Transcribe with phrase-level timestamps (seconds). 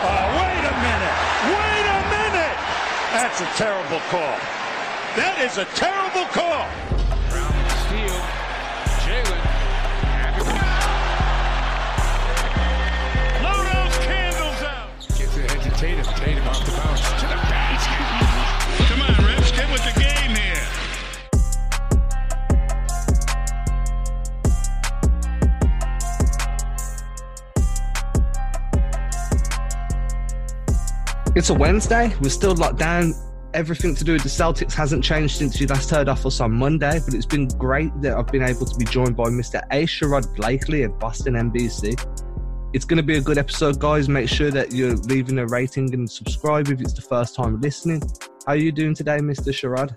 [0.00, 1.18] Oh, wait a minute!
[1.50, 2.58] Wait a minute!
[3.12, 4.38] That's a terrible call.
[5.16, 6.87] That is a terrible call.
[31.38, 32.12] It's a Wednesday.
[32.20, 33.14] We're still locked down.
[33.54, 36.50] Everything to do with the Celtics hasn't changed since you last heard off us on
[36.50, 39.62] Monday, but it's been great that I've been able to be joined by Mr.
[39.70, 39.84] A.
[39.84, 41.94] Sherrod Blakely of Boston NBC.
[42.72, 44.08] It's going to be a good episode, guys.
[44.08, 48.02] Make sure that you're leaving a rating and subscribe if it's the first time listening.
[48.44, 49.52] How are you doing today, Mr.
[49.52, 49.96] Sherrod?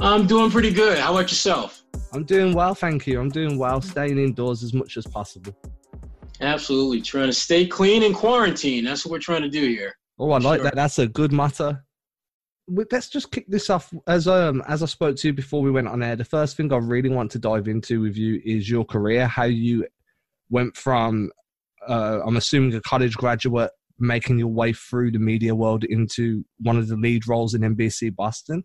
[0.00, 0.98] I'm doing pretty good.
[0.98, 1.84] How about yourself?
[2.12, 3.20] I'm doing well, thank you.
[3.20, 5.56] I'm doing well, staying indoors as much as possible.
[6.40, 7.00] Absolutely.
[7.02, 8.82] Trying to stay clean in quarantine.
[8.82, 9.94] That's what we're trying to do here.
[10.22, 10.64] Oh, I like Sure.
[10.64, 10.76] that.
[10.76, 11.84] That's a good matter.
[12.68, 13.92] Let's just kick this off.
[14.06, 16.72] As um as I spoke to you before we went on air, the first thing
[16.72, 19.26] I really want to dive into with you is your career.
[19.26, 19.84] How you
[20.48, 21.32] went from,
[21.88, 26.76] uh, I'm assuming a college graduate, making your way through the media world into one
[26.78, 28.62] of the lead roles in NBC Boston.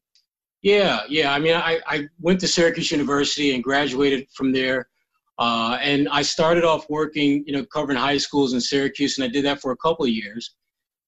[0.62, 1.34] Yeah, yeah.
[1.34, 4.90] I mean, I, I went to Syracuse University and graduated from there.
[5.40, 9.28] Uh, and I started off working, you know, covering high schools in Syracuse, and I
[9.28, 10.56] did that for a couple of years.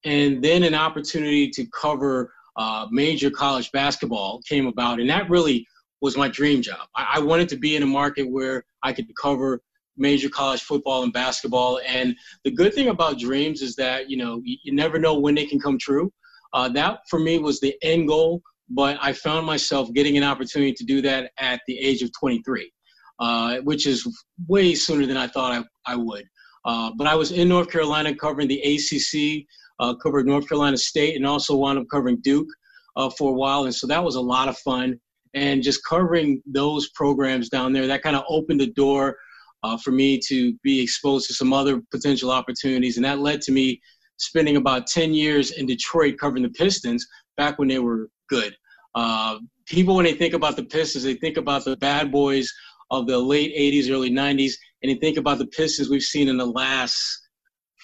[0.05, 5.65] And then an opportunity to cover uh, major college basketball came about, and that really
[6.01, 6.87] was my dream job.
[6.95, 9.61] I, I wanted to be in a market where I could cover
[9.97, 11.79] major college football and basketball.
[11.85, 15.35] And the good thing about dreams is that you know you, you never know when
[15.35, 16.11] they can come true.
[16.53, 20.73] Uh, that for me was the end goal, but I found myself getting an opportunity
[20.73, 22.71] to do that at the age of 23,
[23.19, 24.07] uh, which is
[24.47, 26.25] way sooner than I thought I, I would.
[26.65, 29.45] Uh, but I was in North Carolina covering the ACC,
[29.79, 32.47] uh, covered North Carolina State, and also wound up covering Duke
[32.95, 33.65] uh, for a while.
[33.65, 34.99] And so that was a lot of fun.
[35.33, 39.17] And just covering those programs down there, that kind of opened the door
[39.63, 42.97] uh, for me to be exposed to some other potential opportunities.
[42.97, 43.79] And that led to me
[44.17, 47.05] spending about 10 years in Detroit covering the Pistons
[47.37, 48.55] back when they were good.
[48.95, 52.51] Uh, people, when they think about the Pistons, they think about the bad boys
[52.91, 56.37] of the late 80s, early 90s, and they think about the Pistons we've seen in
[56.37, 57.28] the last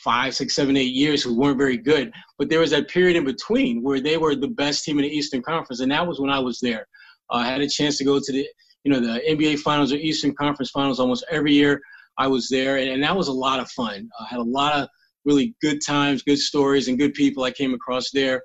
[0.05, 2.13] five, six, seven, eight years who weren't very good.
[2.37, 5.09] But there was that period in between where they were the best team in the
[5.09, 6.87] Eastern Conference, and that was when I was there.
[7.31, 8.47] Uh, I had a chance to go to the,
[8.83, 11.81] you know, the NBA Finals or Eastern Conference Finals almost every year.
[12.17, 14.07] I was there, and, and that was a lot of fun.
[14.19, 14.87] I had a lot of
[15.25, 18.43] really good times, good stories, and good people I came across there.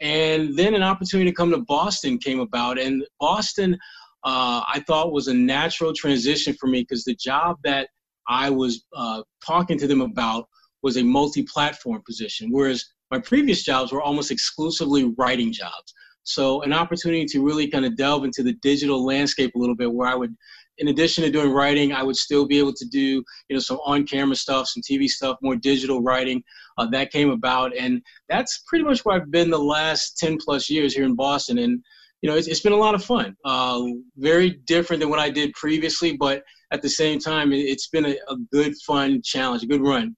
[0.00, 3.74] And then an opportunity to come to Boston came about, and Boston,
[4.22, 7.88] uh, I thought was a natural transition for me because the job that
[8.28, 10.46] I was uh, talking to them about
[10.84, 15.94] was a multi-platform position, whereas my previous jobs were almost exclusively writing jobs.
[16.24, 19.92] So an opportunity to really kind of delve into the digital landscape a little bit,
[19.92, 20.34] where I would,
[20.78, 23.78] in addition to doing writing, I would still be able to do you know some
[23.84, 26.42] on-camera stuff, some TV stuff, more digital writing.
[26.76, 30.68] Uh, that came about, and that's pretty much where I've been the last 10 plus
[30.68, 31.58] years here in Boston.
[31.58, 31.82] And
[32.20, 33.36] you know, it's, it's been a lot of fun.
[33.44, 33.82] Uh,
[34.16, 38.06] very different than what I did previously, but at the same time, it, it's been
[38.06, 40.16] a, a good, fun challenge, a good run.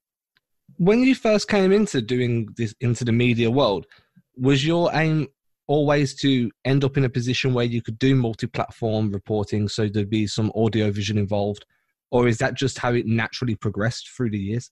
[0.79, 3.87] When you first came into doing this into the media world,
[4.37, 5.29] was your aim
[5.67, 10.11] always to end up in a position where you could do multi-platform reporting, so there'd
[10.11, 11.65] be some audio vision involved,
[12.11, 14.71] or is that just how it naturally progressed through the years?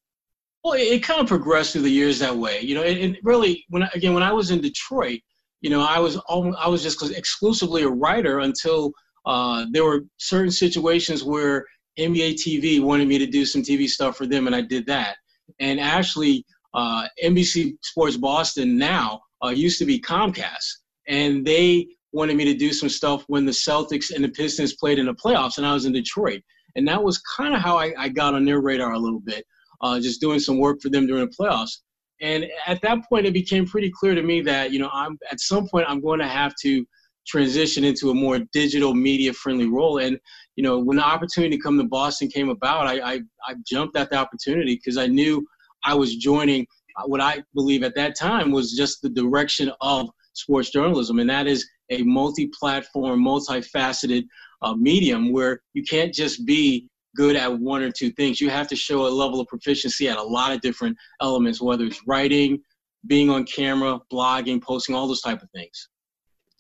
[0.62, 2.60] Well, it, it kind of progressed through the years that way.
[2.60, 5.20] You know, and, really, when again, when I was in Detroit,
[5.60, 8.92] you know, I was almost, I was just exclusively a writer until
[9.26, 11.64] uh, there were certain situations where
[11.98, 15.16] NBA TV wanted me to do some TV stuff for them, and I did that.
[15.60, 16.44] And actually,
[16.74, 20.66] uh, NBC Sports Boston now uh, used to be Comcast,
[21.06, 24.98] and they wanted me to do some stuff when the Celtics and the Pistons played
[24.98, 26.42] in the playoffs, and I was in Detroit.
[26.76, 29.44] And that was kind of how I, I got on their radar a little bit,
[29.80, 31.78] uh, just doing some work for them during the playoffs.
[32.20, 35.40] And at that point, it became pretty clear to me that you know I'm at
[35.40, 36.86] some point I'm going to have to
[37.26, 39.98] transition into a more digital media friendly role.
[39.98, 40.18] And
[40.56, 43.96] you know when the opportunity to come to Boston came about, I I, I jumped
[43.96, 45.46] at the opportunity because I knew
[45.84, 46.66] I was joining
[47.06, 51.46] what I believe at that time was just the direction of sports journalism, and that
[51.46, 54.24] is a multi-platform, multifaceted
[54.62, 58.40] uh, medium where you can't just be good at one or two things.
[58.40, 61.84] You have to show a level of proficiency at a lot of different elements, whether
[61.84, 62.60] it's writing,
[63.06, 65.88] being on camera, blogging, posting, all those type of things.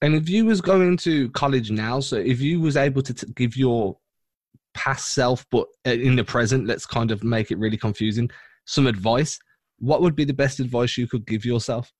[0.04, 3.26] And if you was going to college now, so if you was able to t-
[3.34, 3.96] give your
[4.74, 8.28] past self, but uh, in the present, let's kind of make it really confusing,
[8.66, 9.38] some advice.
[9.78, 11.90] what would be the best advice you could give yourself?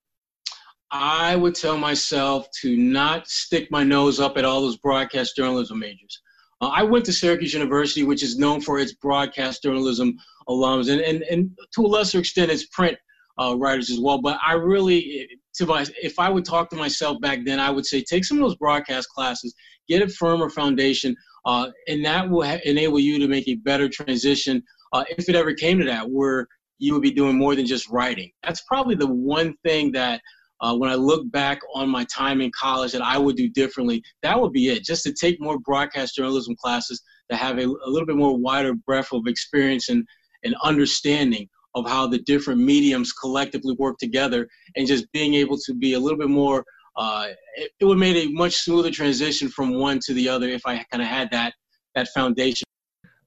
[0.91, 5.79] I would tell myself to not stick my nose up at all those broadcast journalism
[5.79, 6.21] majors.
[6.61, 10.15] Uh, I went to Syracuse University, which is known for its broadcast journalism
[10.47, 12.99] alums, and, and, and to a lesser extent, its print
[13.41, 14.21] uh, writers as well.
[14.21, 17.87] But I really, to my, if I would talk to myself back then, I would
[17.87, 19.55] say take some of those broadcast classes,
[19.89, 21.17] get a firmer foundation,
[21.47, 24.63] uh, and that will ha- enable you to make a better transition
[24.93, 26.47] uh, if it ever came to that, where
[26.79, 28.31] you would be doing more than just writing.
[28.43, 30.21] That's probably the one thing that
[30.61, 34.03] uh, when I look back on my time in college that I would do differently,
[34.23, 34.85] that would be it.
[34.85, 38.75] Just to take more broadcast journalism classes to have a, a little bit more wider
[38.75, 40.07] breadth of experience and,
[40.43, 45.75] and understanding of how the different mediums collectively work together and just being able to
[45.75, 46.65] be a little bit more
[46.97, 47.27] uh,
[47.57, 50.85] it, it would made a much smoother transition from one to the other if I
[50.91, 51.55] kind of had that
[51.95, 52.65] that foundation.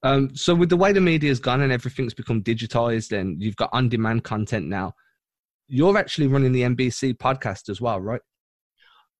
[0.04, 3.56] Um, so with the way the media has gone and everything's become digitized and you've
[3.56, 4.94] got on-demand content now,
[5.68, 8.22] you're actually running the NBC podcast as well, right?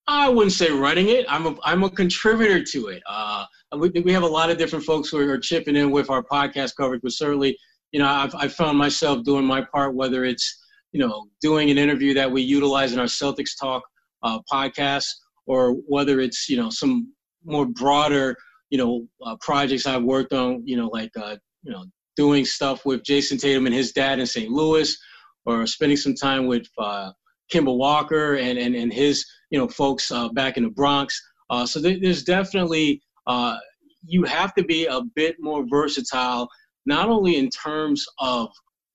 [0.10, 1.26] I wouldn't say running it.
[1.28, 3.04] I'm a I'm a contributor to it.
[3.06, 3.46] Uh,
[3.78, 6.76] we, we have a lot of different folks who are chipping in with our podcast
[6.78, 7.58] coverage, but certainly,
[7.92, 11.78] you know, I've I've found myself doing my part, whether it's you know doing an
[11.78, 13.84] interview that we utilize in our Celtics Talk
[14.24, 15.08] uh, podcast,
[15.46, 17.14] or whether it's you know some
[17.44, 18.36] more broader
[18.70, 21.86] you know uh, projects I've worked on, you know, like uh, you know
[22.16, 24.50] doing stuff with Jayson Tatum and his dad in St.
[24.50, 24.98] Louis
[25.46, 27.12] or spending some time with uh,
[27.54, 31.22] Kemba Walker and, and, and his you know folks uh, back in the Bronx.
[31.50, 33.58] Uh, so there's definitely uh,
[34.06, 36.50] you have to be a bit more versatile,
[36.88, 38.50] not only in terms of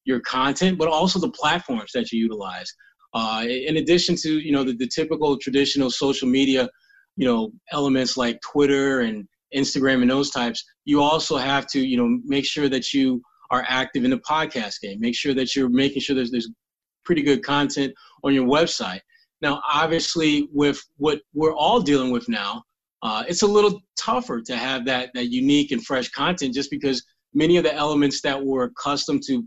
[0.05, 2.73] your content, but also the platforms that you utilize.
[3.15, 6.69] Uh, in addition to you know the, the typical traditional social media,
[7.17, 11.97] you know elements like Twitter and Instagram and those types, you also have to you
[11.97, 14.99] know make sure that you are active in the podcast game.
[14.99, 16.51] Make sure that you're making sure there's there's
[17.05, 17.93] pretty good content
[18.25, 19.01] on your website.
[19.43, 22.63] Now, obviously, with what we're all dealing with now,
[23.03, 27.05] uh, it's a little tougher to have that that unique and fresh content, just because
[27.35, 29.45] many of the elements that we're accustomed to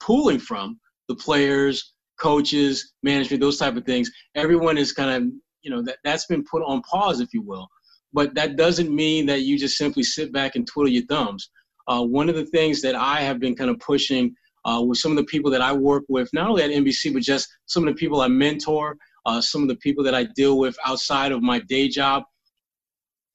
[0.00, 0.78] pulling from
[1.08, 5.32] the players, coaches, management, those type of things, everyone is kind of
[5.62, 7.68] you know that that's been put on pause, if you will.
[8.12, 11.50] But that doesn't mean that you just simply sit back and twiddle your thumbs.
[11.88, 14.34] Uh, one of the things that I have been kind of pushing
[14.64, 17.22] uh, with some of the people that I work with, not only at NBC, but
[17.22, 20.58] just some of the people I mentor, uh, some of the people that I deal
[20.58, 22.24] with outside of my day job,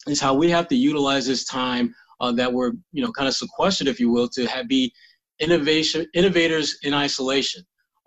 [0.08, 3.36] is how we have to utilize this time uh, that we're, you know, kind of
[3.36, 4.94] sequestered, if you will, to have, be
[5.40, 7.64] innovation innovators in isolation.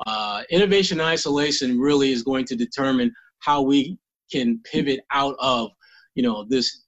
[0.06, 3.99] Uh, innovation in isolation really is going to determine how we
[4.32, 5.70] can pivot out of,
[6.14, 6.84] you know, this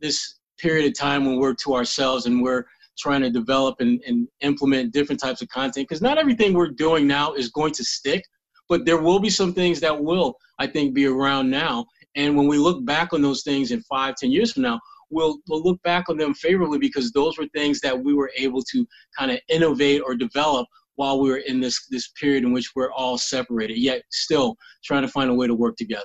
[0.00, 2.64] this period of time when we're to ourselves and we're
[2.98, 7.06] trying to develop and, and implement different types of content because not everything we're doing
[7.06, 8.22] now is going to stick
[8.68, 11.84] but there will be some things that will i think be around now
[12.14, 14.78] and when we look back on those things in five ten years from now
[15.10, 18.62] we'll, we'll look back on them favorably because those were things that we were able
[18.62, 18.86] to
[19.18, 20.66] kind of innovate or develop
[20.96, 25.02] while we were in this this period in which we're all separated yet still trying
[25.02, 26.04] to find a way to work together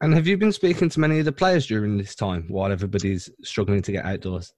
[0.00, 3.28] and have you been speaking to many of the players during this time while everybody's
[3.42, 4.52] struggling to get outdoors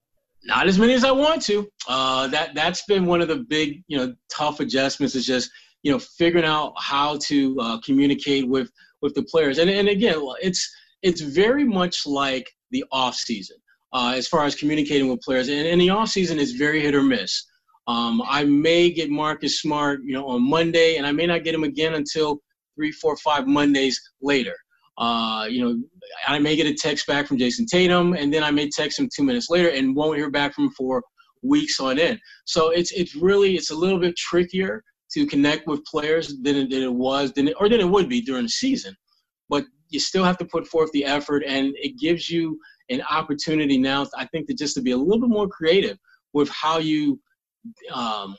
[0.47, 1.69] not as many as I want to.
[1.89, 5.15] Uh, that that's been one of the big, you know, tough adjustments.
[5.15, 5.51] Is just
[5.83, 9.59] you know figuring out how to uh, communicate with with the players.
[9.59, 10.71] And and again, it's
[11.03, 13.57] it's very much like the off season
[13.95, 15.49] uh, as far as communicating with players.
[15.49, 17.47] And, and the off season is very hit or miss.
[17.87, 21.55] Um, I may get Marcus Smart, you know, on Monday, and I may not get
[21.55, 22.39] him again until
[22.75, 24.55] three, four, five Mondays later.
[24.97, 25.83] Uh, you know,
[26.27, 29.09] I may get a text back from Jayson Tatum, and then I may text him
[29.15, 31.03] two minutes later and won't hear back from him for
[31.43, 32.19] weeks on end.
[32.47, 34.83] So it's it's really it's a little bit trickier
[35.13, 38.09] to connect with players than it, than it was than it, or than it would
[38.09, 38.97] be during the season.
[39.49, 42.59] But you still have to put forth the effort, and it gives you
[42.91, 44.07] an opportunity now.
[44.17, 45.99] I think to just to be a little bit more creative
[46.33, 47.21] with how you
[47.93, 48.37] um,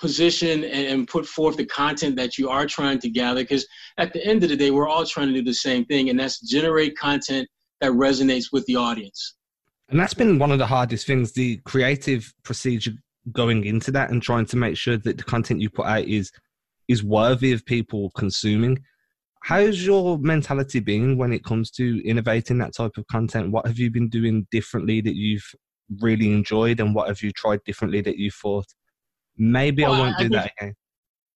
[0.00, 3.66] position and, put forth the content that you are trying to gather because
[3.98, 6.18] at the end of the day we're all trying to do the same thing and
[6.18, 7.46] that's generate content
[7.80, 9.34] that resonates with the audience
[9.90, 12.92] and that's been one of the hardest things the creative procedure
[13.32, 16.32] going into that and trying to make sure that the content you put out is
[16.88, 18.82] is worthy of people consuming
[19.42, 23.78] how's your mentality been when it comes to innovating that type of content what have
[23.78, 25.54] you been doing differently that you've
[26.00, 28.66] really enjoyed and what have you tried differently that you thought
[29.40, 30.74] Maybe well, I won't I, do I think, that again.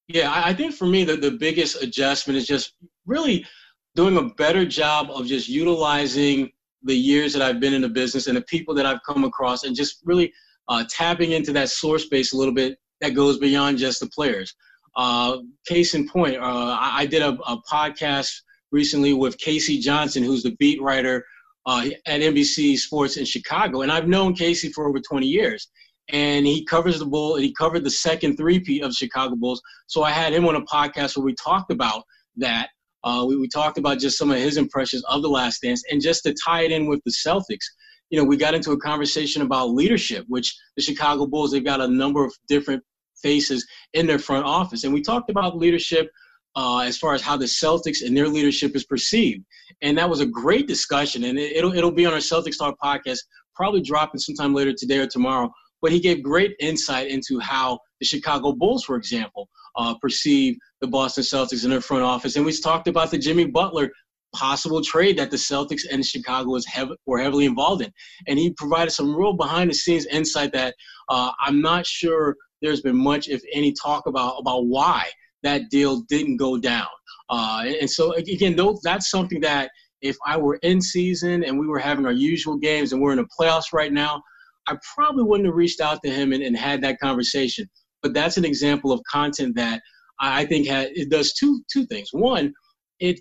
[0.09, 2.75] Yeah, I think for me the, the biggest adjustment is just
[3.07, 3.47] really
[3.95, 6.51] doing a better job of just utilizing
[6.83, 9.65] the years that I've been in the business and the people that I've come across
[9.65, 10.31] and just really
[10.69, 14.55] uh, tapping into that source base a little bit that goes beyond just the players.
[14.97, 18.31] Uh, case in point, uh, I, I, did a, a, podcast
[18.71, 19.81] recently with K.C.
[19.81, 21.25] Johnson, who's the beat writer
[21.67, 24.71] uh, at NBC Sports in Chicago, and I've known K.C.
[24.71, 25.69] for over 20 years.
[26.11, 29.63] And he covers the bull, and he covered the second three-peat of Chicago Bulls.
[29.87, 32.05] So I had him on a podcast where we talked about
[32.37, 32.69] that.
[33.03, 36.03] Uh, we, we talked about just some of his impressions of the Last Dance, and
[36.03, 37.65] just to tie it in with the Celtics,
[38.11, 41.81] you know, we got into a conversation about leadership, which the Chicago Bulls, they've got
[41.81, 42.83] a number of different
[43.29, 43.67] faces
[43.99, 44.85] in their front office.
[44.85, 46.07] And we talked about leadership
[46.57, 49.43] uh, as far as how the Celtics and their leadership is perceived.
[49.83, 51.25] And that was a great discussion.
[51.25, 53.19] And it, will it'll be on our Celtics Talk podcast,
[53.57, 55.51] probably dropping sometime later today or tomorrow.
[55.83, 60.87] But he gave great insight into how the Chicago Bulls, for example, uh, perceive the
[60.87, 62.37] Boston Celtics in their front office.
[62.37, 63.91] And we talked about the Jimmy Butler
[64.35, 67.93] possible trade that the Celtics and Chicago was hev- were heavily involved in.
[68.29, 70.75] And he provided some real behind the scenes insight that
[71.09, 75.09] uh, I'm not sure there's been much, if any, talk about about why
[75.43, 76.87] that deal didn't go down.
[77.29, 79.71] Uh, and, so again, those, that's something that
[80.03, 83.19] if I were in season and we were having our usual games and we're in
[83.19, 84.23] the playoffs right now,
[84.67, 87.69] I probably wouldn't have reached out to him and, and had that conversation.
[88.03, 89.81] But that's an example of content that
[90.21, 92.09] I think has, it does two two things.
[92.13, 92.53] One,
[93.01, 93.21] it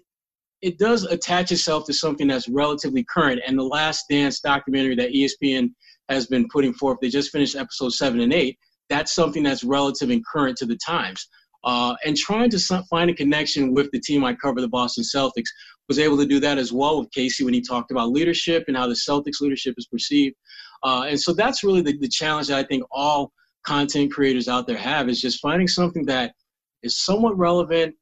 [0.61, 3.41] it does attach itself to something that's relatively current.
[3.45, 5.73] And the Last Dance documentary that ESPN
[6.09, 8.57] has been putting forth, they just finished episode seven and eight.
[8.93, 11.27] That's something that's relative and current to the times.
[11.63, 12.59] Uh, and trying to
[12.91, 15.49] find a connection with the team I cover, the Boston Celtics,
[15.87, 17.43] was able to do that as well with K.C.
[17.43, 20.35] when he talked about leadership and how the Celtics leadership is perceived.
[20.83, 23.31] Uh, and so that's really the, the challenge that I think all
[23.65, 26.35] content creators out there have is just finding something that
[26.83, 27.95] is somewhat relevant,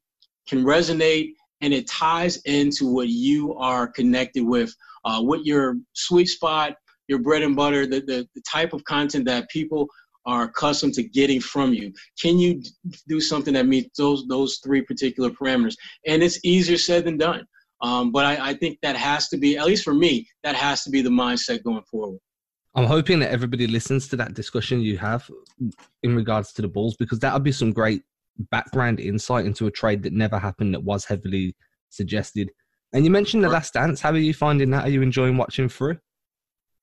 [0.46, 1.30] can resonate,
[1.62, 4.74] and it ties into what you are connected with,
[5.06, 6.74] uh, what your sweet spot,
[7.08, 9.88] your bread and butter, the, the, the type of content that people
[10.26, 11.92] are accustomed to getting from you.
[12.20, 12.62] Can you
[13.08, 15.74] do something that meets those those three particular parameters?
[16.06, 17.46] And it's easier said than done.
[17.82, 20.84] Um, but I, I think that has to be, at least for me, that has
[20.84, 22.20] to be the mindset going forward.
[22.74, 25.28] I'm hoping that everybody listens to that discussion you have
[26.02, 28.02] in regards to the Bulls because that would be some great
[28.50, 31.54] background insight into a trade that never happened that was heavily
[31.90, 32.50] suggested.
[32.94, 34.00] And you mentioned the last dance.
[34.00, 34.86] How are you finding that?
[34.86, 35.98] Are you enjoying watching through?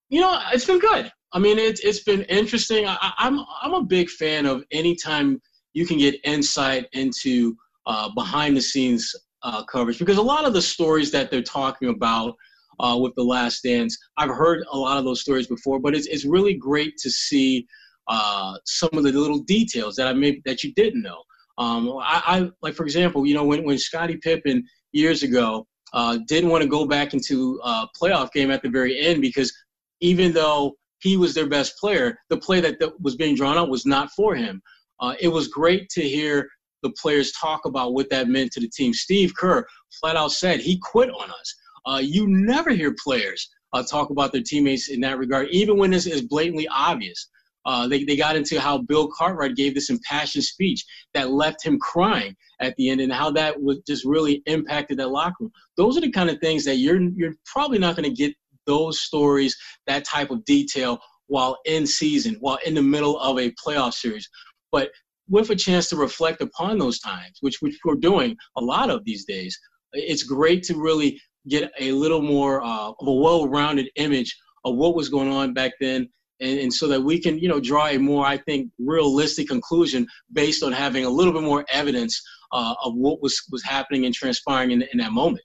[0.10, 1.12] You know, it's been good.
[1.34, 2.88] I mean, it's it's been interesting.
[2.88, 5.40] I, am I'm, I'm a big fan of anytime
[5.74, 9.14] you can get insight into uh, behind the scenes
[9.44, 12.36] uh, coverage because a lot of the stories that they're talking about
[12.80, 16.08] uh, with the Last Dance, I've heard a lot of those stories before, but it's
[16.08, 17.68] it's really great to see
[18.08, 21.22] uh, some of the little details that I may that you didn't know.
[21.60, 26.18] Um, I, I, like, for example, you know, when when Scottie Pippen years ago uh,
[26.28, 29.54] didn't want to go back into a playoff game at the very end because
[30.02, 32.18] even though he was their best player.
[32.30, 34.62] The play that, that was being drawn up was not for him.
[35.00, 36.48] Uh, it was great to hear
[36.84, 38.94] the players talk about what that meant to the team.
[38.94, 39.66] Steve Kerr
[40.00, 41.56] flat out said he quit on us.
[41.86, 45.92] Uh, you never hear players uh, talk about their teammates in that regard, even when
[45.92, 47.30] this is blatantly obvious.
[47.66, 51.78] Uh, they, they got into how Bill Cartwright gave this impassioned speech that left him
[51.80, 55.52] crying at the end and how that was just really impacted that locker room.
[55.78, 58.34] Those are the kind of things that you're, you're probably not going to get
[58.70, 59.58] those stories,
[59.88, 64.30] that type of detail while in season, while in the middle of a playoff series.
[64.72, 64.90] But
[65.28, 69.04] with a chance to reflect upon those times, which, which we're doing a lot of
[69.06, 69.58] these days,
[69.94, 74.36] it's great to really get a little more uh, of a well-rounded image
[74.66, 76.08] of what was going on back then
[76.42, 80.06] and, and, so that we can you know draw a more i think realistic conclusion
[80.34, 82.22] based on having a little bit more evidence
[82.52, 85.44] uh, of what was was happening and transpiring in, in that moment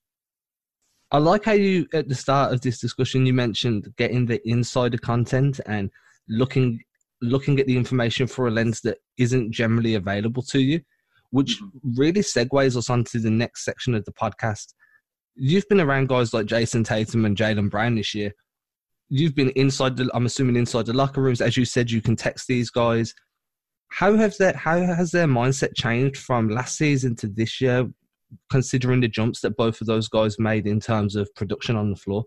[1.11, 4.99] I like how you at the start of this discussion you mentioned getting the insider
[4.99, 5.90] content and
[6.28, 6.80] looking
[7.23, 10.80] looking at the information for a lens that isn't generally available to you,
[11.30, 12.00] which mm-hmm.
[12.00, 14.75] really segues us onto the next section of the podcast.
[15.37, 18.32] You've been around guys like Jayson Tatum and Jaylen Brown this year.
[19.08, 21.40] You've been inside the I'm assuming inside the locker rooms.
[21.40, 23.14] As you said, you can text these guys.
[23.90, 27.88] How have that how has their mindset changed from last season to this year
[28.50, 31.97] considering the jumps that both of those guys made in terms of production on the
[31.97, 32.25] floor?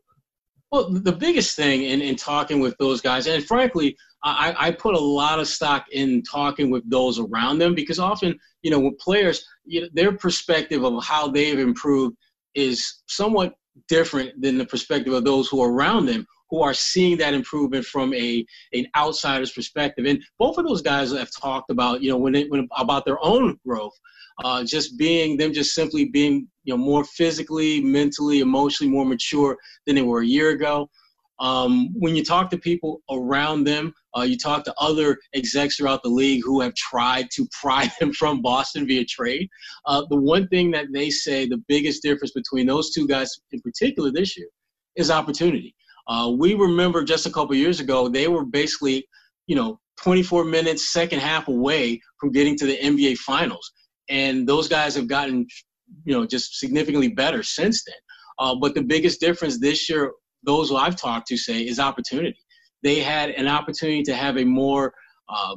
[0.71, 4.95] Well, the biggest thing in, in talking with those guys, and frankly, I, I put
[4.95, 8.97] a lot of stock in talking with those around them because often, you know, with
[8.97, 12.17] players, you know, their perspective of how they've improved
[12.53, 13.53] is somewhat
[13.87, 17.85] different than the perspective of those who are around them who are seeing that improvement
[17.85, 20.05] from a an outsider's perspective.
[20.05, 23.23] And both of those guys have talked about, you know, when, they, when about their
[23.23, 23.93] own growth
[24.43, 29.57] uh, just being them just simply being you know more physically mentally emotionally more mature
[29.85, 30.89] than they were a year ago
[31.39, 36.01] Um, when you talk to people around them, uh, you talk to other execs throughout
[36.03, 39.47] the league who have tried to pry them from Boston via trade.
[39.85, 43.61] Uh, the one thing that they say the biggest difference between those two guys in
[43.61, 44.49] particular this year
[44.95, 45.75] is opportunity.
[46.07, 49.07] Uh, we remember just a couple years ago, they were basically,
[49.47, 53.71] you know, 24 minutes, second half away from getting to the NBA Finals.
[54.09, 55.45] And those guys have gotten,
[56.05, 57.95] you know, just significantly better since then.
[58.39, 60.11] Uh, but the biggest difference this year,
[60.43, 62.37] those who I've talked to say, is opportunity.
[62.83, 64.93] They had an opportunity to have a more
[65.29, 65.55] uh,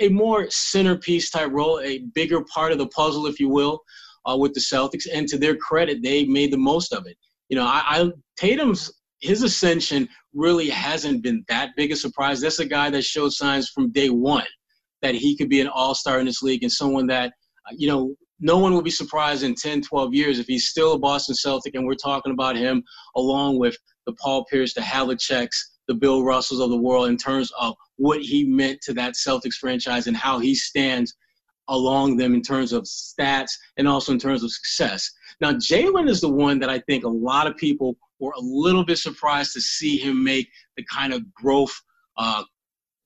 [0.00, 3.80] a more centerpiece type role, a bigger part of the puzzle, if you will,
[4.24, 5.06] uh, with the Celtics.
[5.12, 7.16] And to their credit, they made the most of it.
[7.48, 12.40] You know, I, I Tatum's his ascension really hasn't been that big a surprise.
[12.40, 14.46] That's a guy that showed signs from day one
[15.02, 17.32] that he could be an all star in this league and someone that,
[17.72, 20.98] you know, no one will be surprised in 10, 12 years if he's still a
[20.98, 22.82] Boston Celtic and we're talking about him
[23.16, 25.56] along with the Paul Pierce, the Havliceks,
[25.88, 29.54] the Bill Russells of the world in terms of what he meant to that Celtics
[29.54, 31.14] franchise and how he stands
[31.68, 35.10] along them in terms of stats and also in terms of success.
[35.40, 38.84] Now, Jaylen is the one that I think a lot of people were a little
[38.84, 41.74] bit surprised to see him make the kind of growth,
[42.16, 42.44] uh,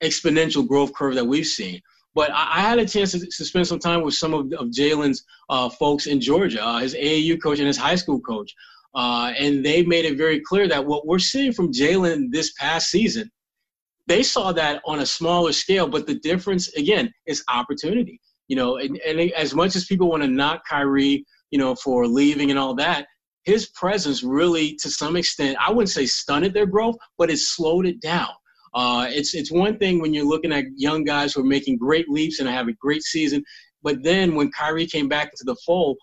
[0.03, 1.81] exponential growth curve that we've seen.
[2.19, 4.71] But I, I had a chance to, to, spend some time with some of, of
[4.71, 8.53] Jaylen's uh, folks in Georgia, uh, his AAU coach and his high school coach.
[8.93, 12.91] Uh, and they made it very clear that what we're seeing from Jaylen this past
[12.91, 13.31] season,
[14.09, 15.87] they saw that on a smaller scale.
[15.87, 18.21] But the difference, again, is opportunity.
[18.49, 22.05] You know, and, and as much as people want to knock Kyrie, you know, for
[22.05, 23.07] leaving and all that,
[23.45, 27.87] his presence really, to some extent, I wouldn't say stunted their growth, but it slowed
[27.87, 28.31] it down.
[28.78, 32.08] Uh, it's it's one thing when you're looking at young guys who are making great
[32.08, 33.42] leaps and have a great season,
[33.82, 35.97] but then when Kyrie came back into the fold,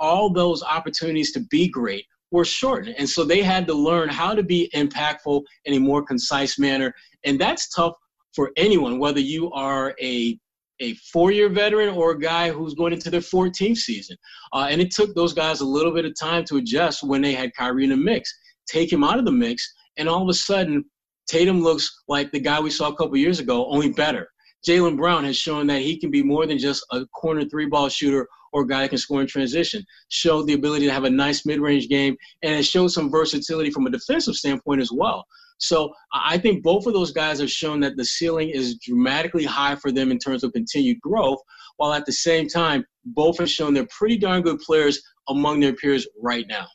[0.00, 4.34] all those opportunities to be great were shortened, and so they had to learn how
[4.34, 6.92] to be impactful in a more concise manner,
[7.22, 7.94] and that's tough
[8.34, 10.36] for anyone, whether you are a
[10.80, 14.16] a four-year veteran or a guy who's going into their 14th season.
[14.52, 17.34] Uh, and it took those guys a little bit of time to adjust when they
[17.34, 18.36] had Kyrie in the mix.
[18.66, 20.84] Take him out of the mix, and all of a sudden,
[21.26, 24.28] Tatum looks like the guy we saw a couple years ago, only better.
[24.66, 27.88] Jaylen Brown has shown that he can be more than just a corner three ball
[27.88, 29.84] shooter or a guy that can score in transition.
[30.08, 33.70] Showed the ability to have a nice mid range game and has showed some versatility
[33.70, 35.24] from a defensive standpoint as well.
[35.58, 39.76] So I think both of those guys have shown that the ceiling is dramatically high
[39.76, 41.38] for them in terms of continued growth,
[41.76, 45.72] while at the same time, both have shown they're pretty darn good players among their
[45.72, 46.66] peers right now.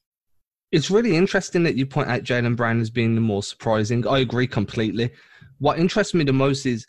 [0.71, 4.07] It's really interesting that you point out Jaylen Brown as being the more surprising.
[4.07, 5.11] I agree completely.
[5.59, 6.85] What interests me the most is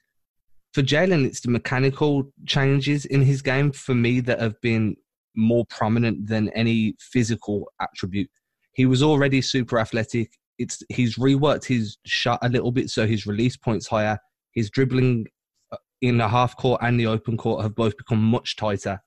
[0.72, 4.96] for Jaylen, it's the mechanical changes in his game for me that have been
[5.34, 8.30] more prominent than any physical attribute.
[8.74, 13.26] He was already super athletic it's he's reworked his shot a little bit so his
[13.26, 14.18] release points higher.
[14.52, 15.26] His dribbling
[15.72, 19.00] uh, in the half court and the open court have both become much tighter.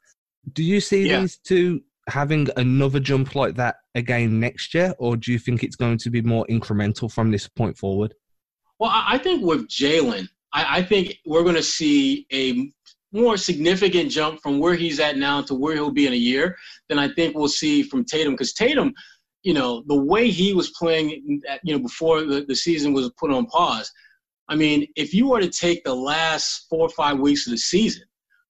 [0.52, 1.22] Do you see yeah.
[1.22, 5.76] these two having another jump like that again next year, or do you think it's
[5.76, 8.14] going to be more incremental from this point forward?
[8.80, 12.72] Well, I think with Jaylen, I, I think we're going to see a
[13.12, 16.58] more significant jump from where he's at now to where he'll be in a year
[16.90, 18.34] than I think we'll see from Tatum.
[18.34, 18.94] Because Tatum,
[19.44, 23.32] you know, the way he was playing, you know, before the, the season was put
[23.32, 23.92] on pause.
[24.48, 27.58] I mean, if you were to take the last four or five weeks of the
[27.58, 28.04] season,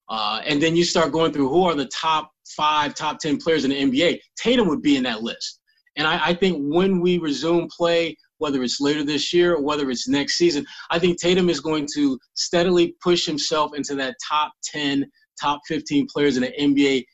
[0.08, 3.64] uh, and then you start going through who are the top five, top 10 players
[3.64, 5.60] in the NBA, Tatum would be in that list.
[5.96, 9.90] And I, I think when we resume play, whether it's later this year or whether
[9.90, 14.52] it's next season, I think Tatum is going to steadily push himself into that top
[14.64, 15.06] 10,
[15.40, 17.04] top 15 players in the NBA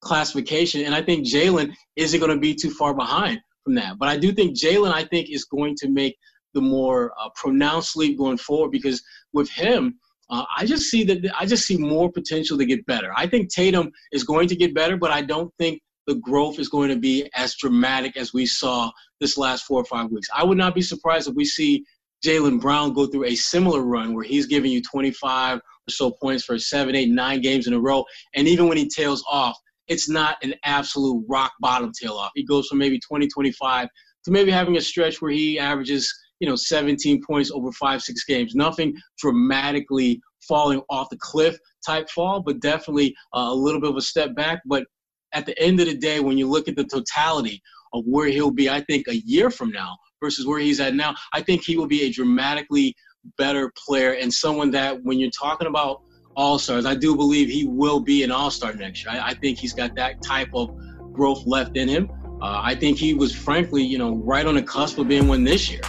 [0.00, 0.84] classification.
[0.84, 3.98] And I think Jaylen isn't going to be too far behind from that.
[3.98, 6.16] But I do think Jaylen, I think, is going to make
[6.54, 9.02] the more uh, pronounced leap going forward because
[9.34, 13.12] with him, uh, I just see that I just see more potential to get better.
[13.16, 16.68] I think Tatum is going to get better, but I don't think the growth is
[16.68, 20.28] going to be as dramatic as we saw this last four or five weeks.
[20.34, 21.84] I would not be surprised if we see
[22.24, 26.44] Jaylen Brown go through a similar run where he's giving you 25 or so points
[26.44, 29.56] for seven, eight, nine games in a row, and even when he tails off,
[29.88, 32.32] it's not an absolute rock bottom tail off.
[32.34, 33.88] He goes from maybe 20, 25
[34.24, 38.24] to maybe having a stretch where he averages, you know, 17 points over five, six
[38.24, 38.54] games.
[38.54, 43.96] Nothing dramatically falling off the cliff type fall, but definitely uh, a little bit of
[43.96, 44.60] a step back.
[44.66, 44.84] But
[45.32, 48.50] at the end of the day, when you look at the totality of where he'll
[48.50, 51.76] be, I think a year from now versus where he's at now, I think he
[51.76, 52.94] will be a dramatically
[53.38, 56.02] better player and someone that when you're talking about
[56.36, 56.84] all Stars.
[56.84, 59.14] I do believe he will be an All Star next year.
[59.14, 60.76] I, I, think he's got that type of
[61.12, 62.10] growth left in him.
[62.42, 65.44] Uh, I think he was, frankly, you know, right on the cusp of being one
[65.44, 65.80] this year.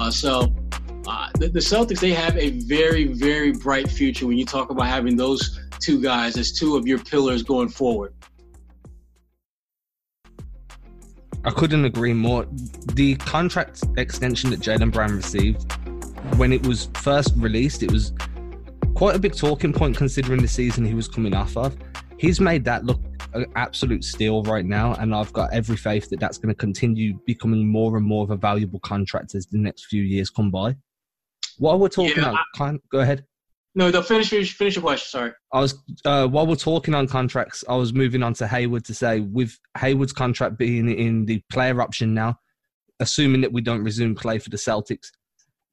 [0.00, 0.50] Uh, so
[1.06, 4.86] uh, the, the, Celtics, they have a very, very bright future when you talk about
[4.86, 8.14] having those two guys as two of your pillars going forward.
[11.44, 12.46] I couldn't agree more.
[12.94, 15.70] The contract extension that Jaylen Brown received,
[16.36, 18.14] when it was first released, it was
[18.94, 21.76] quite a big talking point considering the season he was coming off of.
[22.20, 23.00] He's made that look
[23.32, 27.18] an absolute steal right now, and I've got every faith that that's going to continue
[27.24, 30.76] becoming more and more of a valuable contract as the next few years come by.
[31.56, 33.24] While we're talking yeah, I, go ahead.
[33.74, 35.08] No, finish, finish, finish your question.
[35.08, 35.32] Sorry.
[35.54, 38.94] I was uh, while we're talking on contracts, I was moving on to Hayward to
[38.94, 42.38] say with Hayward's contract being in the player option now,
[42.98, 45.06] assuming that we don't resume play for the Celtics,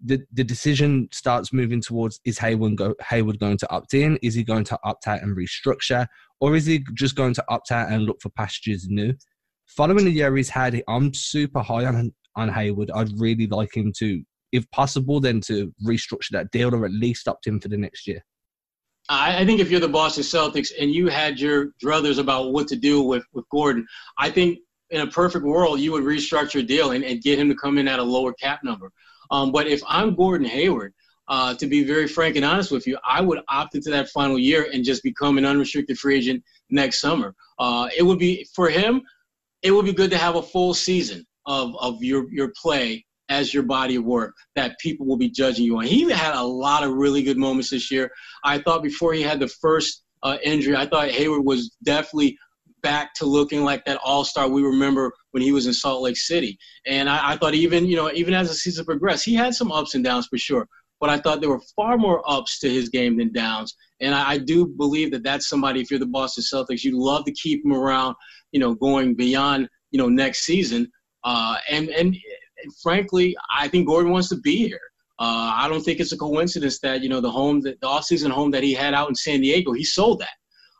[0.03, 4.17] the the decision starts moving towards is Hayward go Hayward going to opt in?
[4.21, 6.07] Is he going to opt out and restructure,
[6.39, 9.13] or is he just going to opt out and look for pastures new?
[9.65, 12.91] Following the year he's had, I'm super high on on Hayward.
[12.91, 17.27] I'd really like him to if possible, then to restructure that deal or at least
[17.27, 18.23] opt in for the next year?
[19.09, 22.75] I, think if you're the Boston Celtics and you had your druthers about what to
[22.75, 23.85] do with, with Gordon,
[24.17, 27.47] I think in a perfect world you would restructure a deal and, and get him
[27.47, 28.91] to come in at a lower cap number.
[29.31, 30.93] Um, but if I'm Gordon Hayward,
[31.27, 34.39] uh, to be very frank and honest with you, I would opt into that final
[34.39, 37.35] year and just become an unrestricted free agent next summer.
[37.59, 39.01] Uh, it would be for him.
[39.61, 43.53] It would be good to have a full season of, of your your play as
[43.53, 45.85] your body of work that people will be judging you on.
[45.85, 48.09] He had a lot of really good moments this year.
[48.43, 52.37] I thought before he had the first uh, injury, I thought Hayward was definitely
[52.83, 56.57] back to looking like that all-star we remember when he was in Salt Lake City.
[56.87, 59.71] And I, I thought even, you know, even as the season progressed, he had some
[59.71, 60.67] ups and downs for sure.
[60.99, 63.75] But I thought there were far more ups to his game than downs.
[64.01, 67.23] And I, I do believe that that's somebody, if you're the Boston Celtics, you'd love
[67.25, 68.15] to keep him around,
[68.51, 70.91] you know, going beyond, you know, next season.
[71.23, 72.17] Uh, and, and
[72.81, 74.79] frankly, I think Gordon wants to be here.
[75.19, 78.31] Uh, I don't think it's a coincidence that you know the home, that the offseason
[78.31, 80.37] home that he had out in San Diego, he sold that.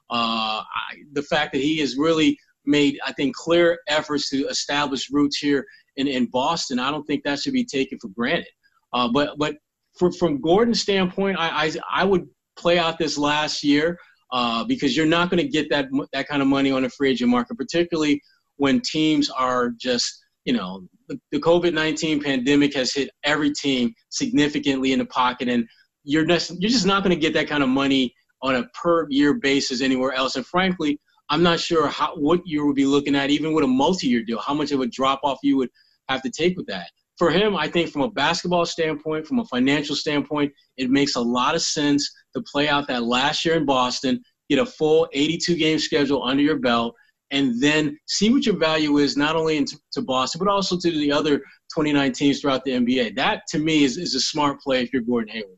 [0.10, 5.10] Uh, I, the fact that he is really made, I think, clear efforts to establish
[5.12, 8.47] roots here in, in Boston, I don't think that should be taken for granted.
[8.93, 9.56] Uh, but but
[9.97, 12.27] for, from Gordon's standpoint, I, I, I would
[12.58, 13.97] play out this last year
[14.32, 17.12] uh, because you're not going to get that that kind of money on a free
[17.12, 18.21] agent market, particularly
[18.58, 23.93] when teams are just you know the, the COVID 19 pandemic has hit every team
[24.10, 25.65] significantly in the pocket, and
[26.03, 29.08] you're just, you're just not going to get that kind of money on a per
[29.10, 30.36] year basis anywhere else.
[30.36, 30.99] And frankly,
[31.30, 34.24] I'm not sure how what you would be looking at, even with a multi year
[34.24, 35.70] deal, how much of a drop off you would
[36.10, 36.90] have to take with that.
[37.18, 41.22] For him, I think from a basketball standpoint, from a financial standpoint, it makes a
[41.22, 45.56] lot of sense to play out that last year in Boston, get a full 82
[45.56, 46.96] game schedule under your belt,
[47.32, 50.92] and then see what your value is not only into, to Boston but also to
[50.92, 51.42] the other
[51.74, 53.16] 29 teams throughout the NBA.
[53.16, 55.57] That to me is, is a smart play if you're Gordon Hayward.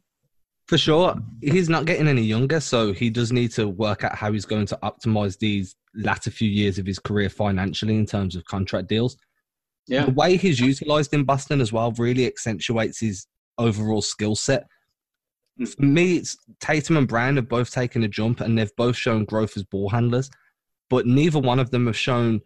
[0.69, 4.32] For sure, he's not getting any younger, so he does need to work out how
[4.32, 8.45] he's going to optimize these latter few years of his career financially in terms of
[8.45, 9.17] contract deals.
[9.88, 10.05] Yeah.
[10.05, 13.25] The way he's utilized in Boston as well really accentuates his
[13.58, 14.67] overall skill set.
[15.58, 15.65] Hmm.
[15.65, 19.25] For me, it's Tatum and Brown have both taken a jump and they've both shown
[19.25, 20.29] growth as ball handlers
[20.89, 22.41] but neither one of them have shown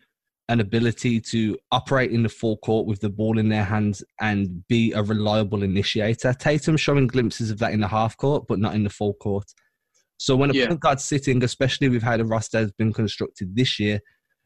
[0.50, 4.68] an ability to operate in the full court with the ball in their hands and
[4.68, 6.34] be a reliable initiator.
[6.34, 9.46] Tatum showing glimpses of that in the half court, but not in the full court.
[10.18, 10.68] So when a yeah.
[10.68, 14.00] point guard's sitting, especially with how the roster has been constructed this year,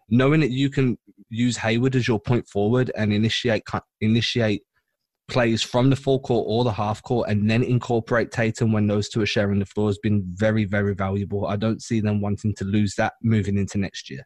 [0.10, 0.98] knowing that you can
[1.30, 3.64] use Hayward as your point forward and initiate
[4.00, 4.64] initiate
[5.28, 9.10] plays from the full court or the half court and then incorporate Tatum when those
[9.10, 11.48] two are sharing the floor has been very, very valuable.
[11.48, 14.26] I don't see them wanting to lose that moving into next year.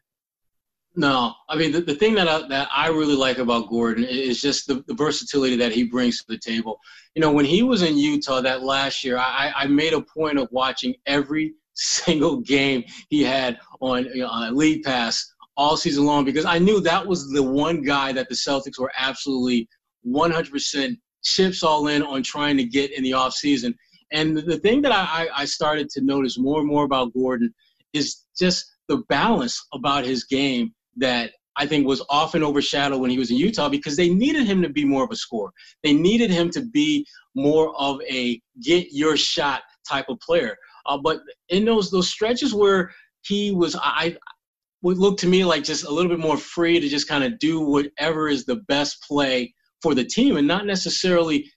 [0.94, 4.42] No, I mean the, the thing that I, that I really like about Gordon is
[4.42, 6.78] just the, the versatility that he brings to the table.
[7.14, 10.38] You know, when he was in Utah that last year, I, I made a point
[10.38, 16.04] of watching every single game he had on you know, on League Pass all season
[16.04, 19.68] long because I knew that was the one guy that the Celtics were absolutely
[20.06, 23.74] 100% chips all in on trying to get in the offseason.
[24.12, 27.54] And the thing that I, I started to notice more and more about Gordon
[27.94, 33.18] is just the balance about his game that I think was often overshadowed when he
[33.18, 35.52] was in Utah because they needed him to be more of a scorer.
[35.82, 40.56] They needed him to be more of a get your shot type of player.
[40.86, 44.16] Uh, but in those those stretches where he was, I
[44.82, 47.38] would look to me like just a little bit more free to just kind of
[47.38, 51.50] do whatever is the best play for the team and not necessarily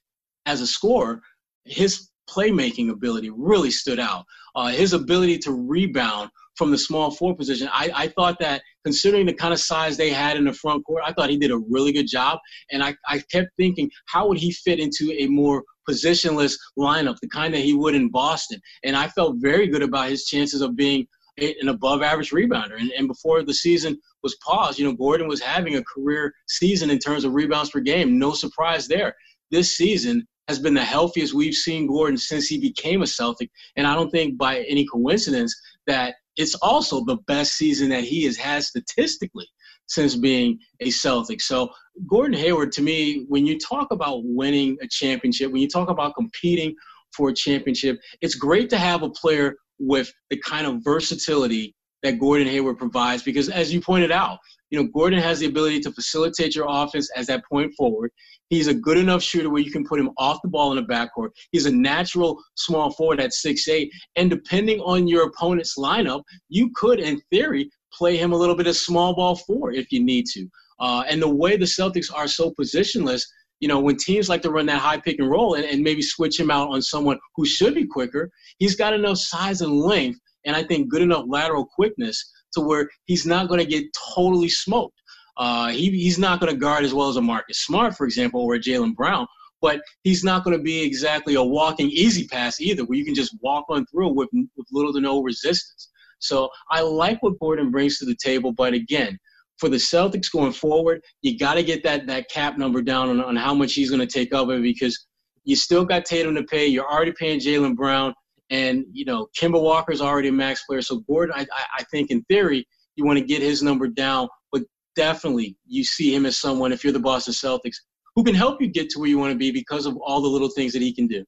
[0.46, 1.20] as a scorer.
[1.64, 4.24] His playmaking ability really stood out.
[4.54, 7.68] Uh, his ability to rebound from the small forward position.
[7.72, 11.02] I, I thought that considering the kind of size they had in the front court,
[11.04, 12.38] I thought he did a really good job.
[12.72, 17.28] And I, I kept thinking, how would he fit into a more positionless lineup, the
[17.28, 18.60] kind that he would in Boston?
[18.84, 21.06] And I felt very good about his chances of being
[21.38, 22.80] an above average rebounder.
[22.80, 26.90] And, and before the season was paused, you know, Gordon was having a career season
[26.90, 28.18] in terms of rebounds per game.
[28.18, 29.14] No surprise there.
[29.50, 33.50] This season has been the healthiest we've seen Gordon since he became a Celtic.
[33.76, 35.54] And I don't think by any coincidence
[35.86, 39.46] that it's also the best season that he has had statistically
[39.88, 41.40] since being a Celtic.
[41.40, 41.70] So
[42.08, 46.14] Gordon Hayward, to me, when you talk about winning a championship, when you talk about
[46.14, 46.74] competing
[47.16, 52.18] for a championship, it's great to have a player with the kind of versatility that
[52.18, 54.38] Gordon Hayward provides because as you pointed out,
[54.70, 58.10] you know, Gordon has the ability to facilitate your offense as that point forward.
[58.48, 60.92] He's a good enough shooter where you can put him off the ball in the
[60.92, 61.30] backcourt.
[61.52, 66.70] He's a natural small forward at six eight, and depending on your opponent's lineup, you
[66.74, 70.26] could, in theory, play him a little bit of small ball four if you need
[70.26, 70.48] to.
[70.78, 73.22] Uh, and the way the Celtics are so positionless,
[73.60, 76.02] you know, when teams like to run that high pick and roll and, and maybe
[76.02, 80.20] switch him out on someone who should be quicker, he's got enough size and length,
[80.44, 84.48] and I think good enough lateral quickness to where he's not going to get totally
[84.48, 85.00] smoked.
[85.36, 88.40] Uh, he, he's not going to guard as well as a Marcus Smart, for example,
[88.40, 89.26] or a Jaylen Brown,
[89.60, 93.14] but he's not going to be exactly a walking easy pass either, where you can
[93.14, 95.90] just walk on through with, with little to no resistance.
[96.18, 99.18] So I like what Gordon brings to the table, but again,
[99.58, 103.20] for the Celtics going forward, you got to get that that cap number down on,
[103.22, 105.06] on how much he's going to take of it because
[105.44, 106.66] you still got Tatum to pay.
[106.66, 108.12] You're already paying Jaylen Brown,
[108.50, 110.82] and you know Kemba Walker's already a max player.
[110.82, 111.46] So Gordon, I,
[111.78, 114.62] I think in theory you want to get his number down, but
[114.94, 117.76] definitely you see him as someone if you're the Boston Celtics
[118.14, 120.28] who can help you get to where you want to be because of all the
[120.28, 121.22] little things that he can do.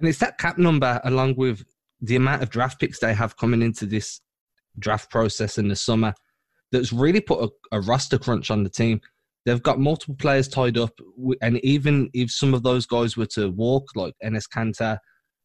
[0.00, 1.64] And it's that cap number along with
[2.00, 4.20] the amount of draft picks they have coming into this
[4.78, 6.14] draft process in the summer
[6.72, 9.00] that's really put a, a roster crunch on the team.
[9.44, 10.92] They've got multiple players tied up,
[11.40, 14.98] and even if some of those guys were to walk, like Enes Kanter,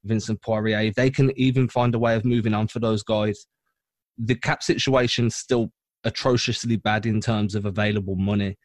[0.05, 3.45] Vincent Poirier, if they can even find a way of moving on for those guys,
[4.17, 5.71] the cap situation's still
[6.03, 8.57] atrociously bad in terms of available money.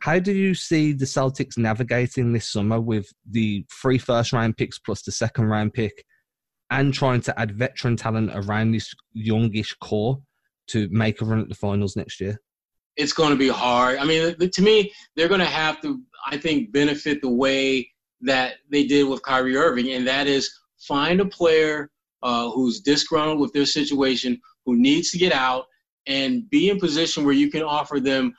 [0.00, 4.78] How do you see the Celtics navigating this summer with the three first round picks
[4.78, 6.04] plus the second round pick
[6.70, 10.20] and trying to add veteran talent around this youngish core?
[10.68, 12.38] to make a run at the finals next year?
[12.96, 13.98] It's going to be hard.
[13.98, 18.56] I mean, to me, they're going to have to, I think, benefit the way that
[18.70, 20.50] they did with Kyrie Irving, and that is
[20.86, 21.90] find a player
[22.22, 25.66] uh, who's disgruntled with their situation, who needs to get out,
[26.06, 28.34] and be in position where you can offer them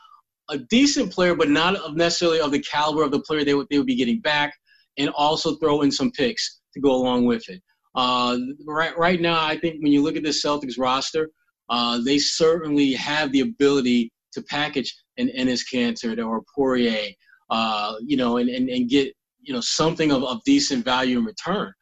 [0.50, 3.78] a decent player, but not necessarily of the caliber of the player they would, they
[3.78, 4.54] would be getting back,
[4.98, 7.62] and also throw in some picks to go along with it.
[7.96, 11.30] Uh, right, right now, I think when you look at the Celtics roster,
[11.70, 17.12] uh, they certainly have the ability to package an Enes Kanter or a Poirier,
[17.50, 19.14] uh, you know, and, and, and get,
[19.50, 21.74] you know, something of, of decent value in return.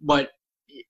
[0.00, 0.30] But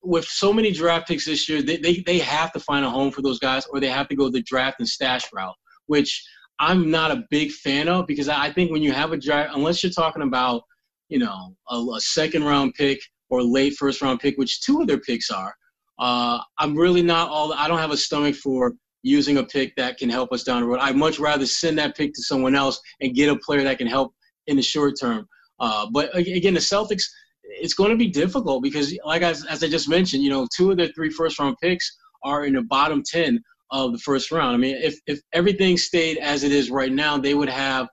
[0.03, 3.11] with so many draft picks this year, they, they, they have to find a home
[3.11, 5.55] for those guys or they have to go the draft and stash route,
[5.89, 6.25] which
[6.59, 9.83] I'm not a big fan of because I think when you have a draft, unless
[9.83, 10.63] you're talking about,
[11.11, 14.87] you know, a, a second round pick or late first round pick, which two of
[14.87, 15.55] their picks are,
[15.99, 17.53] uh, I'm really not all.
[17.53, 20.67] I don't have a stomach for using a pick that can help us down the
[20.67, 20.79] road.
[20.81, 23.87] I'd much rather send that pick to someone else and get a player that can
[23.87, 24.15] help
[24.47, 25.29] in the short term.
[25.63, 27.05] Uh, but again, the Celtics,
[27.45, 30.73] it's going to be difficult because, like as, as I just mentioned, you know, two
[30.73, 34.55] of their three first round picks are in the bottom ten of the first round.
[34.55, 37.89] I mean, if if everything stayed as it is right now, they would have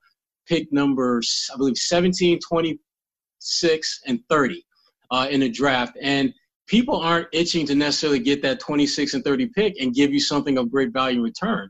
[0.47, 4.65] pick numbers, I believe, 17, 26, and 30
[5.11, 5.95] uh, in the draft.
[6.01, 6.33] And
[6.65, 10.57] people aren't itching to necessarily get that 26 and 30 pick and give you something
[10.57, 11.69] of great value in return.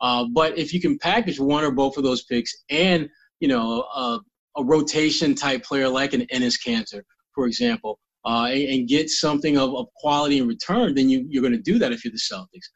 [0.00, 3.08] Uh, but if you can package one or both of those picks and
[3.40, 4.20] you know a,
[4.56, 7.02] a rotation type player like an Enes Kanter,
[7.34, 11.42] for example, uh, and, and, get something of, of, quality in return, then you, you're
[11.42, 12.68] going to do that if you're the Celtics.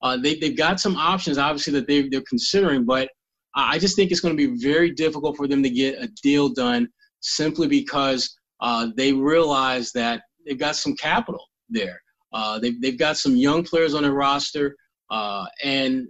[0.00, 3.08] Uh, they, they've got some options, obviously, that they, they're considering, but
[3.54, 6.48] I just think it's going to be very difficult for them to get a deal
[6.48, 6.88] done
[7.20, 12.00] simply because uh, they realize that they've got some capital there.
[12.32, 14.76] Uh, they've, they've got some young players on their roster.
[15.10, 16.06] Uh, and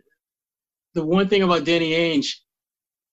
[0.94, 2.28] the one thing about Danny Ainge,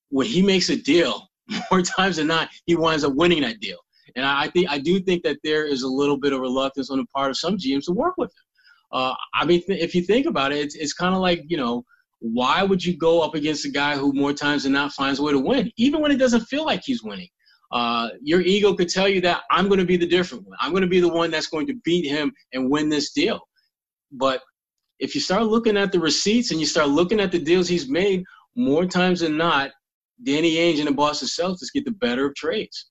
[0.10, 1.29] when he makes a deal,
[1.72, 3.78] more times than not, he winds up winning that deal.
[4.16, 6.98] And I think I do think that there is a little bit of reluctance on
[6.98, 8.44] the part of some GMs to work with him.
[8.92, 11.58] Uh, I mean, th- if you think about it, it's, it's kind of like you
[11.58, 11.84] know,
[12.20, 15.24] why would you go up against a guy who more times than not finds a
[15.24, 17.30] way to win, even when it doesn't feel like he's winning?
[17.72, 20.58] Uh, your ego could tell you that I'm going to be the different one.
[20.60, 23.40] I'm going to be the one that's going to beat him and win this deal.
[24.12, 24.42] But
[25.00, 27.88] if you start looking at the receipts and you start looking at the deals he's
[27.88, 28.24] made,
[28.56, 29.72] more times than not,
[30.24, 32.90] Danny Ainge and the Boston Celtics get the better of trades.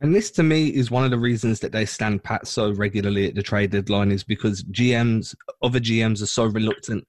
[0.00, 3.28] And this to me is one of the reasons that they stand pat so regularly
[3.28, 7.06] at the trade deadline is because GMs, other GMs are so reluctant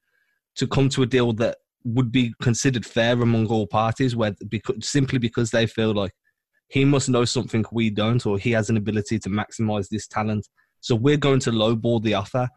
[0.56, 4.86] to come to a deal that would be considered fair among all parties, where because,
[4.86, 6.12] simply because they feel like
[6.68, 10.48] he must know something we don't, or he has an ability to maximize this talent.
[10.80, 12.48] So we're going to lowball the offer,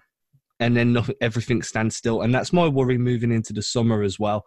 [0.60, 2.22] and then nothing, everything stands still.
[2.22, 4.44] And that's my worry moving into the summer as well.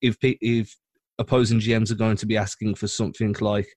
[0.00, 0.74] If if
[1.18, 3.68] opposing GMs are going to be asking for something like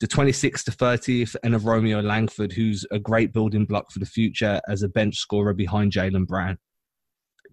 [0.00, 4.06] the 26th to 30th, and of Romeo Langford, who's a great building block for the
[4.06, 6.56] future as a bench scorer behind Jaylen Brown.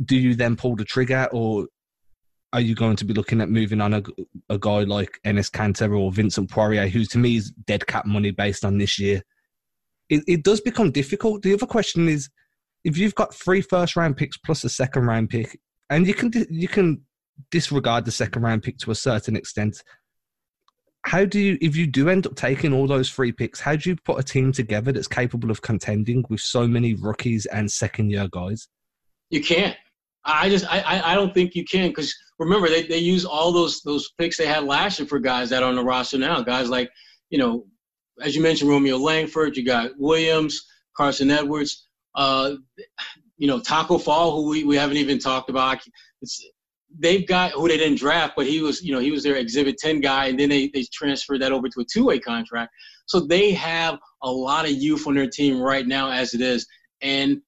[0.06, 1.68] Do you then pull the trigger, or
[2.54, 4.04] are you going to be looking at moving on a,
[4.50, 8.32] a guy like Enes Kanter or Vincent Poirier, who to me is dead cap money
[8.32, 9.22] based on this year?
[10.10, 11.42] It, it does become difficult.
[11.42, 12.30] The other question is,
[12.86, 15.60] if you've got three first round picks plus a second round pick,
[15.90, 17.02] and you can you can
[17.52, 19.84] disregard the second round pick to a certain extent.
[21.06, 23.90] How do you if you do end up taking all those free picks how do
[23.90, 28.10] you put a team together that's capable of contending with so many rookies and second
[28.10, 28.68] year guys?
[29.30, 29.76] You can't.
[30.26, 33.82] I just i i don't think you can because remember they, they use all those
[33.82, 36.42] those picks they had last year for guys that are on the roster now.
[36.42, 36.90] Guys like
[37.30, 37.66] you know
[38.22, 40.66] as you mentioned romeo langford you got williams
[40.98, 42.54] carsen edwards uh
[43.38, 45.80] you know Tacko Fall who we, we haven't even talked about.
[46.22, 46.44] It's
[47.00, 49.78] they've got who they didn't draft, but he was, you know, he was their Exhibit
[49.78, 52.74] 10 guy, and then they, they transferred that over to a two-way contract.
[53.06, 56.66] So they have a lot of youth on their team right now as it is.
[57.02, 57.42] And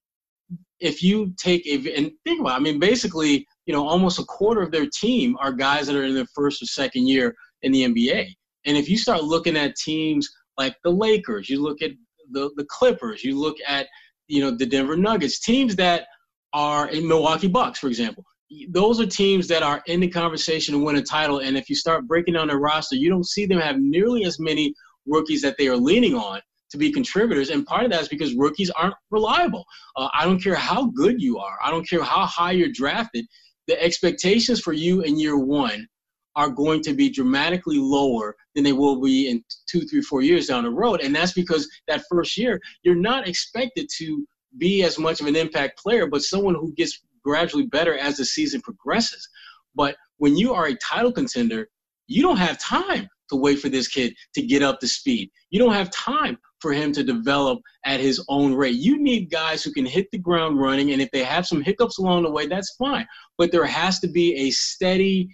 [0.79, 4.23] if you take a and think about, it, I mean, basically, you know, almost a
[4.23, 7.71] quarter of their team are guys that are in their first or second year in
[7.71, 8.33] the NBA.
[8.65, 11.91] And if you start looking at teams like the Lakers, you look at
[12.31, 13.87] the the Clippers, you look at
[14.27, 16.05] you know the Denver Nuggets, teams that
[16.53, 18.23] are in Milwaukee Bucks, for example
[18.69, 21.39] those are teams that are in the conversation to win a title.
[21.39, 24.39] And if you start breaking down their roster, you don't see them have nearly as
[24.39, 24.73] many
[25.05, 27.49] rookies that they are leaning on to be contributors.
[27.49, 29.65] And part of that is because rookies aren't reliable.
[29.95, 33.25] Uh, I don't care how good you are, I don't care how high you're drafted.
[33.67, 35.87] The expectations for you in year one
[36.35, 40.47] are going to be dramatically lower than they will be in two, three, four years
[40.47, 41.01] down the road.
[41.01, 44.25] And that's because that first year, you're not expected to
[44.57, 48.25] be as much of an impact player, but someone who gets gradually better as the
[48.25, 49.29] season progresses.
[49.75, 51.67] But when you are a title contender,
[52.07, 55.29] you don't have time to wait for this kid to get up to speed.
[55.51, 58.77] You don't have time for him to develop at his own rate.
[58.77, 61.99] You need guys who can hit the ground running, and if they have some hiccups
[61.99, 63.07] along the way, that's fine.
[63.37, 65.29] But there has to be a steady,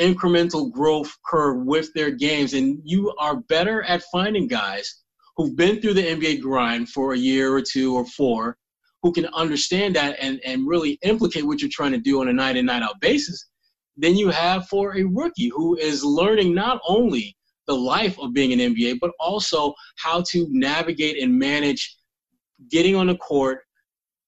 [0.00, 5.02] incremental growth curve with their games, and you are better at finding guys
[5.36, 8.56] who've been through the NBA grind for a year or two or four
[9.04, 12.32] who can understand that and, and really implicate what you're trying to do on a
[12.32, 13.50] night in, night out basis,
[13.98, 17.36] than you have for a rookie who is learning not only
[17.66, 21.98] the life of being an NBA, but also how to navigate and manage
[22.70, 23.58] getting on the court,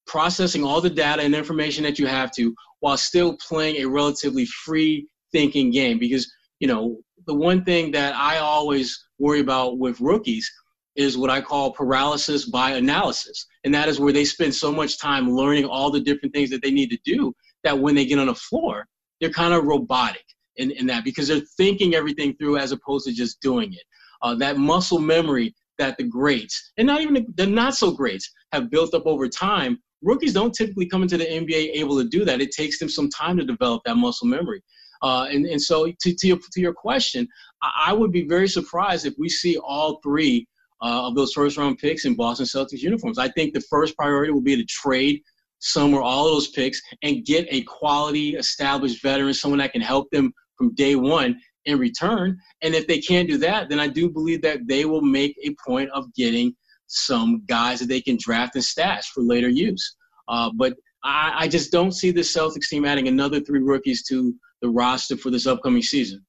[0.06, 4.44] processing all the data and information that you have to, while still playing a relatively
[4.44, 5.98] free thinking game.
[5.98, 10.52] Because, you know, the one thing that I always worry about with rookies
[10.96, 13.46] is what I call paralysis by analysis.
[13.64, 16.62] And that is where they spend so much time learning all the different things that
[16.62, 17.32] they need to do
[17.64, 18.86] that when they get on the floor,
[19.20, 20.24] they're kind of robotic
[20.56, 23.82] in, in that because they're thinking everything through as opposed to just doing it.
[24.22, 28.32] Uh, that muscle memory that the greats, and not even the, the not so greats,
[28.52, 29.78] have built up over time.
[30.02, 32.40] Rookies don't typically come into the NBA able to do that.
[32.40, 34.62] It takes them some time to develop that muscle memory.
[35.02, 37.28] Uh, and, and so, to, to, your, to your question,
[37.62, 40.46] I, I would be very surprised if we see all three
[40.82, 43.18] uh, of those first round picks in Boston Celtics uniforms.
[43.18, 45.22] I think the first priority will be to trade
[45.58, 49.80] some or all of those picks and get a quality established veteran, someone that can
[49.80, 52.38] help them from day one in return.
[52.62, 55.54] And if they can't do that, then I do believe that they will make a
[55.66, 56.54] point of getting
[56.88, 59.96] some guys that they can draft and stash for later use.
[60.28, 64.34] Uh, but I, I just don't see the Celtics team adding another three rookies to
[64.62, 66.24] the roster for this upcoming season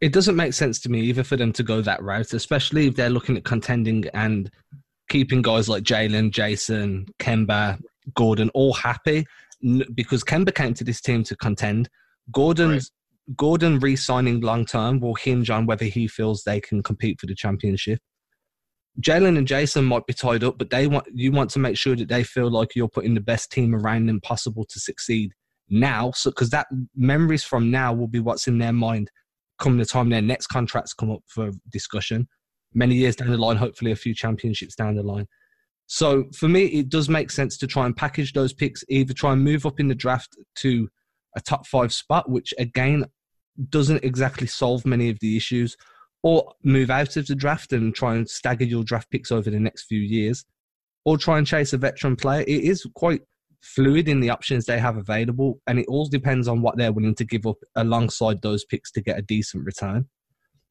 [0.00, 2.96] it doesn't make sense to me either for them to go that route, especially if
[2.96, 4.50] they're looking at contending and
[5.08, 7.78] keeping guys like Jaylen, Jayson, Kemba,
[8.14, 9.26] Gordon all happy
[9.94, 11.88] because Kemba came to this team to contend.
[12.32, 12.90] Gordon's
[13.28, 13.36] right.
[13.36, 17.34] Gordon re-signing long term will hinge on whether he feels they can compete for the
[17.34, 18.00] championship.
[19.00, 21.94] Jaylen and Jayson might be tied up, but they want you want to make sure
[21.94, 25.32] that they feel like you're putting the best team around them possible to succeed
[25.68, 26.10] now.
[26.12, 29.10] So because that memories from now will be what's in their mind
[29.60, 32.26] come the time their next contracts come up for discussion,
[32.74, 35.26] many years down the line, hopefully a few championships down the line.
[35.86, 39.32] So for me, it does make sense to try and package those picks, either try
[39.32, 40.88] and move up in the draft to
[41.36, 43.06] a top five spot, which again
[43.68, 45.76] doesn't exactly solve many of the issues,
[46.22, 49.60] or move out of the draft and try and stagger your draft picks over the
[49.60, 50.44] next few years,
[51.04, 52.42] or try and chase a veteran player.
[52.42, 53.22] It is quite
[53.62, 57.14] fluid in the options they have available, and it all depends on what they're willing
[57.16, 60.08] to give up alongside those picks to get a decent return.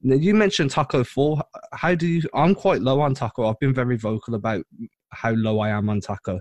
[0.01, 1.41] Now, you mentioned Tacko Fall.
[1.73, 2.21] How do you?
[2.33, 3.49] I'm quite low on Tacko.
[3.49, 4.63] I've been very vocal about
[5.11, 6.39] how low I am on Tacko.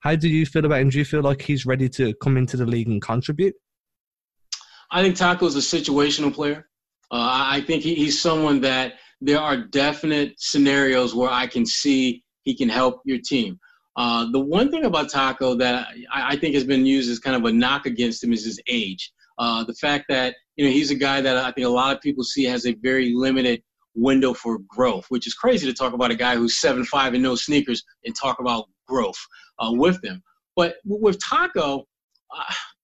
[0.00, 0.90] How do you feel about him?
[0.90, 3.54] Do you feel like he's ready to come into the league and contribute?
[4.90, 6.68] I think Tacko is a situational player.
[7.10, 12.22] Uh, I think he, he's someone that there are definite scenarios where I can see
[12.44, 13.58] he can help your team.
[13.98, 17.34] Uh, the one thing about Tacko that I, I, think has been used as kind
[17.34, 19.12] of a knock against him is his age.
[19.38, 22.00] Uh, the fact that you know he's a guy that I think a lot of
[22.00, 23.60] people see has a very limited
[23.96, 27.24] window for growth, which is crazy to talk about a guy who's seven five and
[27.24, 29.18] no sneakers and talk about growth
[29.58, 30.22] uh, with them.
[30.54, 31.82] But with Tacko,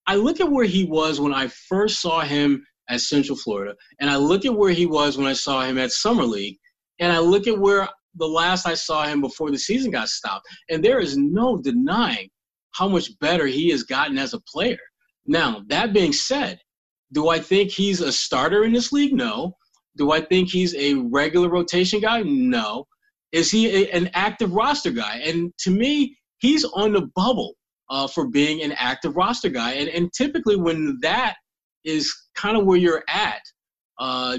[0.08, 4.10] I look at where he was when I first saw him at Central Florida, and
[4.10, 6.58] I look at where he was when I saw him at Summer League,
[6.98, 10.46] and I look at where the last I saw him before the season got stopped,
[10.70, 12.28] and there is no denying
[12.72, 14.78] how much better he has gotten as a player.
[15.26, 16.58] Now, that being said,
[17.12, 19.12] do I think he's a starter in this league?
[19.12, 19.56] No.
[19.96, 22.22] Do I think he's a regular rotation guy?
[22.22, 22.86] No.
[23.32, 25.22] Is he a, an active roster guy?
[25.24, 27.54] And to me, he's on the bubble
[27.90, 29.72] uh, for being an active roster guy.
[29.72, 31.36] And, and typically, when that
[31.84, 33.40] is kind of where you're at,
[33.98, 34.38] uh,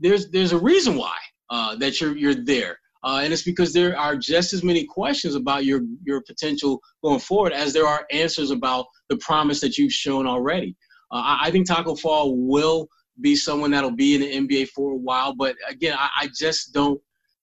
[0.00, 1.16] there's there's a reason why
[1.50, 2.78] uh, that you're you're there.
[3.02, 7.20] Uh, and it's because there are just as many questions about your your potential going
[7.20, 10.76] forward as there are answers about the promise that you've shown already.
[11.10, 12.88] Uh, I, I, think Tacko Fall will
[13.20, 16.72] be someone that'll be in the NBA for a while, but again, I, I just
[16.72, 17.00] don't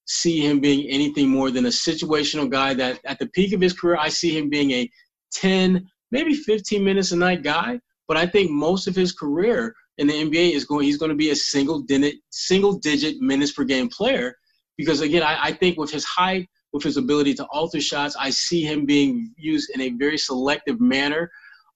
[0.08, 3.74] see him being anything more than a situational guy that at the peak of his
[3.74, 4.90] career, I see him being a
[5.34, 7.80] 10, maybe 15 minutes a night guy.
[8.08, 11.16] But I think most of his career in the NBA is going, he's going to
[11.16, 14.36] be a single digit, single digit minutes per game player.
[14.78, 18.30] Because again, I, I think with his height, with his ability to alter shots, I
[18.30, 21.32] see him being used in a very selective manner.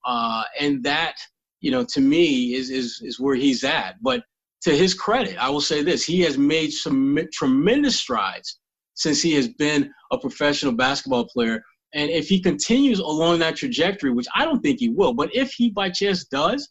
[0.05, 1.15] Uh, and that,
[1.61, 3.95] you know, to me is, is, is where he's at.
[4.01, 4.23] But
[4.63, 8.59] to his credit, I will say this: he has made some tremendous strides
[8.93, 11.63] since he has been a professional basketball player.
[11.93, 15.51] And if he continues along that trajectory, which I don't think he will, but if
[15.51, 16.69] he by chance does,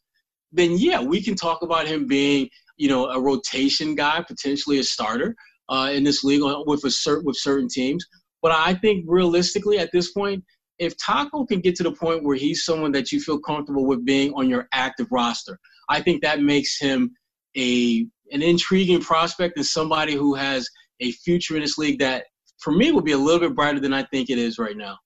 [0.52, 4.84] then yeah, we can talk about him being, you know, a rotation guy, potentially a
[4.84, 5.34] starter
[5.68, 8.04] uh, in this league with a cert with certain teams.
[8.42, 10.42] But I think realistically, at this point,
[10.78, 14.04] if Tacko can get to the point where he's someone that you feel comfortable with
[14.04, 17.10] being on your active roster, I think that makes him
[17.56, 20.68] a an intriguing prospect and somebody who has
[21.00, 22.24] a future in this league that
[22.60, 24.96] for me will be a little bit brighter than I think it is right now.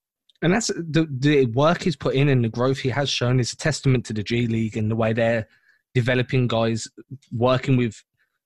[0.45, 3.53] And that's the the work he's put in and the growth he has shown is
[3.53, 5.49] a testament to the G League and the way they're
[5.95, 6.87] developing guys,
[7.33, 8.01] working with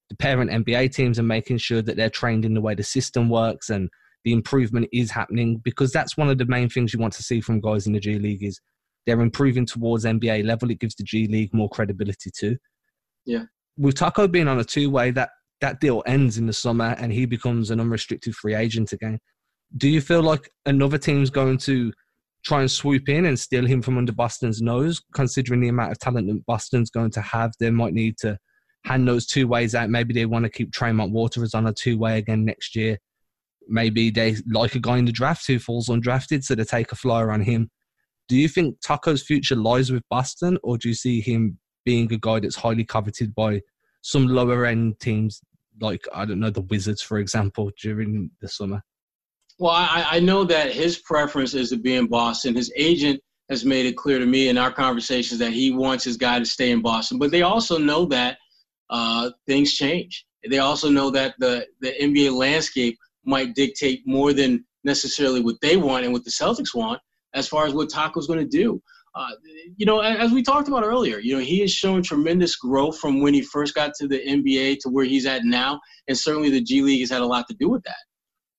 [0.09, 3.29] the parent NBA teams and making sure that they're trained in the way the system
[3.29, 3.91] works and
[4.25, 7.43] the improvement is happening because that's one of the main things you want to see
[7.43, 8.59] from guys in the G League is
[9.07, 10.71] they're improving towards NBA level.
[10.71, 12.57] It gives the G League more credibility too.
[13.27, 13.45] Yeah
[13.79, 15.31] with Tacko being on a two way, that
[15.61, 19.19] that deal ends in the summer and he becomes an unrestricted free agent again.
[19.77, 21.93] Do you feel like another team's going to
[22.45, 25.99] try and swoop in and steal him from under Boston's nose, considering the amount of
[25.99, 27.53] talent that Boston's going to have?
[27.61, 28.39] They might need to
[28.85, 29.91] hand those two ways out.
[29.91, 32.99] Maybe they want to keep Tremont Waters on a two way again next year.
[33.69, 36.97] Maybe they like a guy in the draft who falls undrafted, so they take a
[36.97, 37.71] flyer on him.
[38.29, 42.19] Do you think Tacko's future lies with Boston, or do you see him being a
[42.19, 43.61] guy that's highly coveted by
[44.01, 45.43] some lower end teams,
[45.81, 48.83] like I don't know the Wizards, for example, during the summer?
[49.59, 52.55] Well, I, I know that his preference is to be in Boston.
[52.55, 56.17] His agent has made it clear to me in our conversations that he wants his
[56.17, 57.19] guy to stay in Boston.
[57.19, 58.39] But they also know that
[58.91, 60.27] uh, things change.
[60.49, 65.77] They also know that the, the NBA landscape might dictate more than necessarily what they
[65.77, 67.01] want and what the Celtics want
[67.35, 68.81] as far as what Tacko's going to do.
[69.15, 69.31] Uh,
[69.77, 73.21] you know, as we talked about earlier, you know, he has shown tremendous growth from
[73.21, 76.61] when he first got to the NBA to where he's at now, and certainly the
[76.61, 77.97] G League has had a lot to do with that.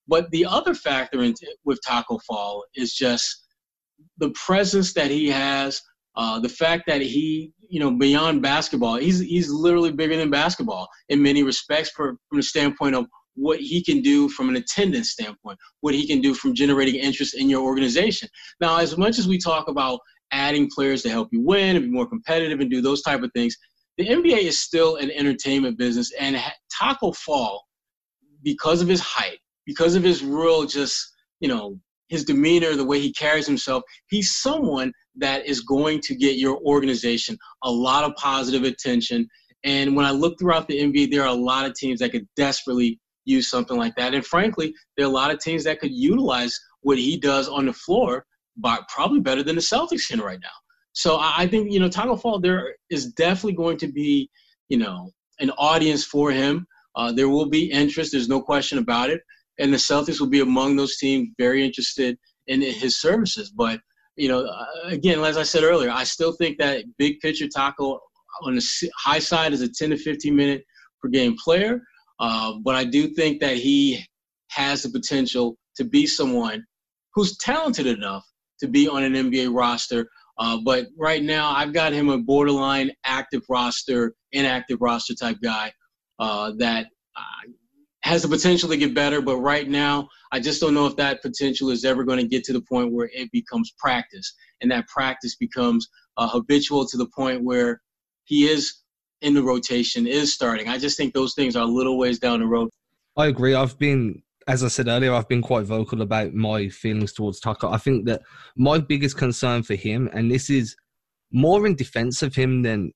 [0.10, 1.34] But the other factor in,
[1.64, 3.46] with Tacko Fall is just
[4.18, 5.82] the presence that he has,
[6.16, 10.88] uh, the fact that he, you know, beyond basketball, he's he's literally bigger than basketball
[11.10, 13.06] in many respects, for, from the standpoint of
[13.36, 17.36] what he can do from an attendance standpoint, what he can do from generating interest
[17.36, 18.28] in your organization.
[18.60, 20.00] Now, as much as we talk about
[20.32, 23.32] adding players to help you win and be more competitive and do those type of
[23.34, 23.56] things.
[23.98, 26.42] The NBA is still an entertainment business, and
[26.72, 27.66] Tacko Fall,
[28.44, 29.40] because of his height,
[29.70, 34.36] because of his real just you know his demeanor, the way he carries himself, he's
[34.36, 39.28] someone that is going to get your organization a lot of positive attention.
[39.64, 42.28] And when I look throughout the NBA, there are a lot of teams that could
[42.36, 44.16] desperately use something like that.
[44.16, 47.68] And frankly, there are a lot of teams that could utilize what he does on
[47.68, 48.26] the floor,
[48.58, 50.58] but probably better than the Celtics can right now.
[50.94, 54.30] So I think you know Tacko Fall, there is definitely going to be
[54.70, 56.66] you know an audience for him.
[56.96, 58.12] Uh, there will be interest.
[58.12, 59.22] There's no question about it,
[59.60, 63.52] and the Celtics will be among those teams very interested in his services.
[63.52, 63.80] But
[64.16, 68.00] you know, uh, again, as I said earlier, I still think that big picture Tacko
[68.44, 70.64] on the high side is a 10 to 15 minute
[71.02, 71.82] per game player.
[72.20, 74.04] Uh, but I do think that he
[74.50, 76.66] has the potential to be someone
[77.14, 78.26] who's talented enough
[78.60, 80.10] to be on an NBA roster.
[80.38, 85.72] Uh, but right now, I've got him a borderline active roster, inactive roster type guy
[86.20, 86.88] uh, that
[88.02, 89.22] has the potential to get better.
[89.22, 92.44] But right now, I just don't know if that potential is ever going to get
[92.46, 95.88] to the point where it becomes practice, and that practice becomes
[96.18, 97.82] uh, habitual to the point where
[98.26, 98.82] he is
[99.22, 100.70] in the rotation, is starting.
[100.70, 102.70] I just think those things are a little ways down the road.
[103.18, 103.54] I agree.
[103.54, 107.74] I've been, as I said earlier, I've been quite vocal about my feelings towards Tacko.
[107.74, 108.22] I think that
[108.56, 110.76] my biggest concern for him, and this is
[111.32, 112.94] more in defense of him than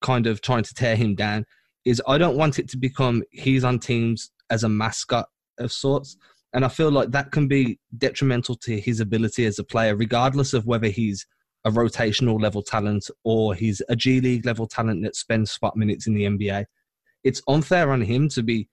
[0.00, 1.44] kind of trying to tear him down,
[1.84, 5.28] is I don't want it to become he's on teams as a mascot
[5.58, 6.16] of sorts.
[6.52, 10.54] And I feel like that can be detrimental to his ability as a player, regardless
[10.54, 11.26] of whether he's
[11.64, 16.06] a rotational level talent or he's a G League level talent that spends spot minutes
[16.06, 16.66] in the NBA.
[17.24, 18.68] It's unfair on him to be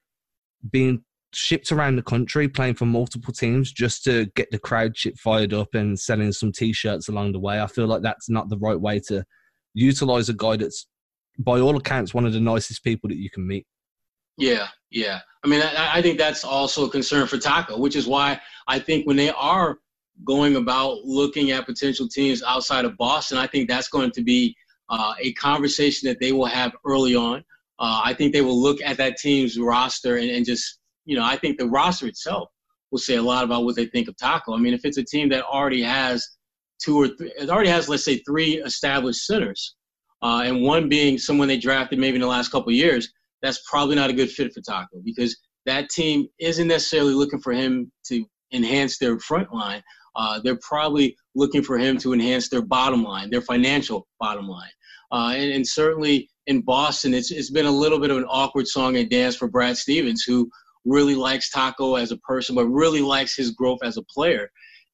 [0.69, 1.03] being
[1.33, 5.53] shipped around the country playing for multiple teams just to get the crowd shit fired
[5.53, 7.61] up and selling some t-shirts along the way.
[7.61, 9.23] I feel like that's not the right way to
[9.73, 10.85] utilize a guy that's
[11.39, 13.65] by all accounts one of the nicest people that you can meet.
[14.37, 15.19] Yeah, yeah.
[15.43, 18.79] I mean, I, I think that's also a concern for Tacko, which is why I
[18.79, 19.77] think when they are
[20.23, 24.55] going about looking at potential teams outside of Boston, I think that's going to be
[24.89, 27.39] uh, a conversation that they will have early on.
[27.79, 31.23] Uh, I think they will look at that team's roster and, and, just, you know,
[31.23, 32.49] I think the roster itself
[32.91, 34.53] will say a lot about what they think of Tacko.
[34.55, 36.27] I mean, if it's a team that already has
[36.83, 39.75] two or three, it already has, let's say, three established centers,
[40.21, 43.11] uh, and one being someone they drafted maybe in the last couple years,
[43.41, 47.53] that's probably not a good fit for Tacko because that team isn't necessarily looking for
[47.53, 49.81] him to enhance their front line
[50.15, 54.69] uh, they're probably looking for him to enhance their bottom line, their financial bottom line.
[55.11, 58.67] Uh, and, and, certainly in Boston, it's, it's been a little bit of an awkward
[58.67, 60.49] song and dance for Brad Stevens, who
[60.85, 64.49] really likes Tacko as a person, but really likes his growth as a player.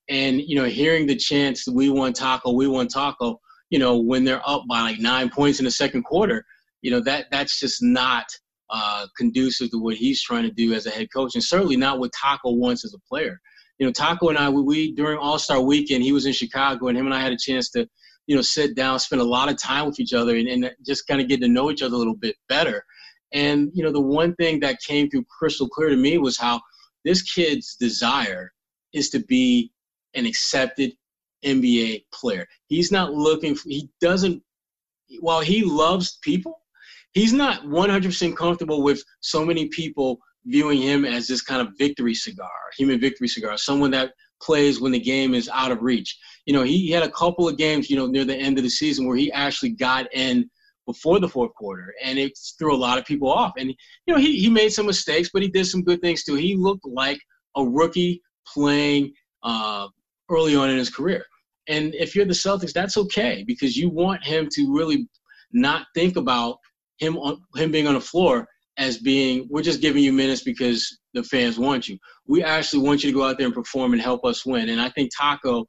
[0.09, 3.37] And, you know, hearing the chants, we want Tacko, we want Tacko,
[3.69, 6.45] you know, when they're up by like nine points in the second quarter,
[6.81, 8.25] you know, that that's just not
[8.69, 11.99] uh, conducive to what he's trying to do as a head coach, and certainly not
[11.99, 13.39] what Tacko wants as a player
[13.79, 16.87] you know, Tacko and I, we, we during All Star Weekend, he was in Chicago,
[16.87, 17.87] and him and I had a chance to,
[18.25, 21.07] you know, sit down, spend a lot of time with each other, and, and just
[21.07, 22.83] kind of get to know each other a little bit better.
[23.33, 26.61] And you know, the one thing that came through crystal clear to me was how
[27.05, 28.51] this kid's desire
[28.93, 29.71] is to be
[30.15, 30.93] an accepted
[31.45, 32.47] NBA player.
[32.67, 33.55] He's not looking.
[33.55, 34.41] For, he doesn't.
[35.21, 36.59] While he loves people,
[37.13, 42.13] he's not 100% comfortable with so many people viewing him as this kind of victory
[42.13, 46.17] cigar, human victory cigar, someone that plays when the game is out of reach.
[46.45, 48.63] You know, he, he had a couple of games, you know, near the end of
[48.63, 50.49] the season where he actually got in
[50.85, 53.53] before the fourth quarter, and it threw a lot of people off.
[53.57, 56.35] And you know, he he made some mistakes, but he did some good things too.
[56.35, 57.19] He looked like
[57.55, 59.13] a rookie playing
[59.43, 59.87] uh,
[60.29, 61.25] early on in his career.
[61.67, 65.07] And if you're the Celtics, that's okay because you want him to really
[65.51, 66.57] not think about
[66.99, 68.47] him on him being on the floor
[68.77, 71.97] as being we're just giving you minutes because the fans want you.
[72.27, 74.69] We actually want you to go out there and perform and help us win.
[74.69, 75.65] And I think Tacko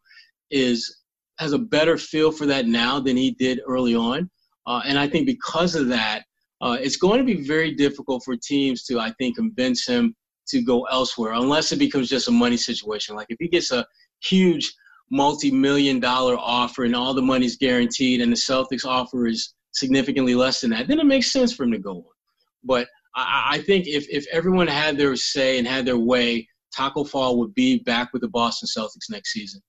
[0.50, 0.98] is
[1.38, 4.28] has a better feel for that now than he did early on.
[4.66, 6.24] Uh, and I think because of that,
[6.60, 10.14] uh, it's going to be very difficult for teams to, I think, convince him
[10.48, 13.14] to go elsewhere unless it becomes just a money situation.
[13.14, 13.86] Like if he gets a
[14.22, 14.72] huge
[15.10, 20.60] multi-million dollar offer and all the money's guaranteed and the Celtics offer is significantly less
[20.60, 22.04] than that, then it makes sense for him to go on.
[22.64, 26.46] But I, I think if, if everyone had their say and had their way,
[26.76, 29.60] Tacko Fall would be back with the Boston Celtics next season.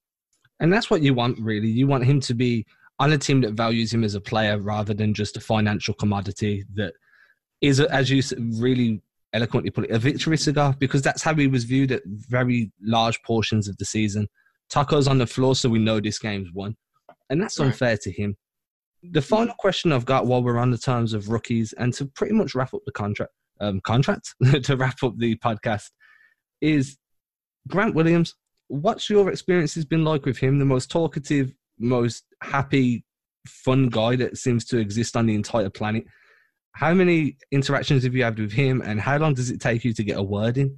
[0.60, 1.70] And that's what you want, really.
[1.70, 2.66] You want him to be
[3.00, 6.66] on a team that values him as a player rather than just a financial commodity
[6.74, 6.94] that
[7.62, 8.22] is, as you
[8.60, 12.72] really eloquently put it, a victory cigar, because that's how he was viewed at very
[12.82, 14.28] large portions of the season.
[14.72, 16.76] Tacko's on the floor, so we know this game's won.
[17.30, 18.36] And that's unfair to him.
[19.04, 22.34] The final question I've got while we're on the terms of rookies and to pretty
[22.34, 25.90] much wrap up the contract um, contract to wrap up the podcast
[26.62, 26.98] is
[27.68, 28.36] Grant Williams.
[28.68, 30.60] what's your experiences been like with him?
[30.60, 33.04] The most talkative, most happy,
[33.48, 36.06] fun guy that seems to exist on the entire planet.
[36.74, 39.94] How many interactions have you had with him, and how long does it take you
[39.94, 40.78] to get a word in?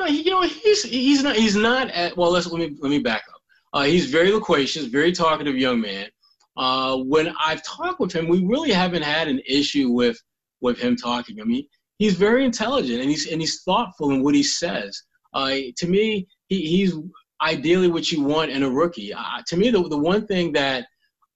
[0.00, 2.32] You know, he's he's not he's not at well.
[2.32, 3.40] Let's let me let me back up.
[3.72, 6.08] Uh, he's very loquacious, very talkative young man.
[6.56, 10.20] Uh, when I've talked with him, we really haven't had an issue with
[10.60, 11.40] with him talking.
[11.40, 11.66] I mean,
[11.98, 15.00] he's very intelligent and he's and he's thoughtful in what he says.
[15.32, 16.94] Uh, to me, he, he's
[17.40, 19.12] ideally what you want in a rookie.
[19.46, 20.86] To me, the the one thing that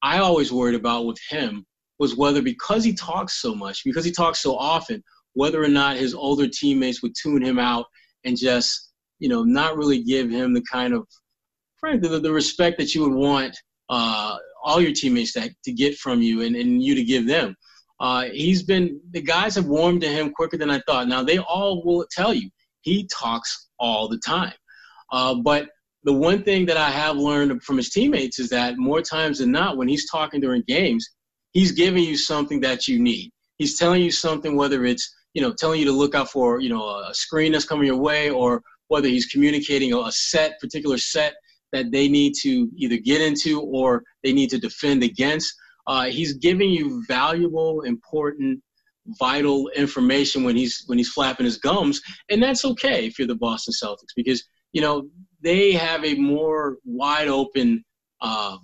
[0.03, 1.65] I always worried about with him
[1.99, 5.03] was whether because he talks so much, because he talks so often,
[5.35, 7.87] whether or not his older teammates would tune him out
[8.29, 11.07] and just you know not really give him the kind of
[11.81, 13.57] frankly the, the respect that you would want
[13.89, 17.57] uh, all your teammates to, to get from you and, and you to give them.
[18.01, 21.09] Uh, he's been the guys have warmed to him quicker than I thought.
[21.09, 22.49] Now they all will tell you
[22.83, 24.55] he talks all the time,
[25.11, 25.69] uh, but
[26.05, 29.51] the one thing that I have learned from his teammates is that more times than
[29.51, 31.07] not, when he's talking during games,
[31.53, 33.33] he's giving you something that you need.
[33.57, 36.69] He's telling you something, whether it's you know telling you to look out for you
[36.69, 41.35] know a screen that's coming your way, or whether he's communicating a set, particular set
[41.71, 45.55] that they need to either get into or they need to defend against.
[45.87, 48.61] Uh, he's giving you valuable, important,
[49.21, 53.37] vital information when he's when he's flapping his gums, and that's okay if you're the
[53.37, 55.09] Boston Celtics because you know
[55.41, 57.85] they have a more wide open
[58.21, 58.57] uh,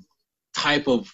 [0.56, 1.08] type of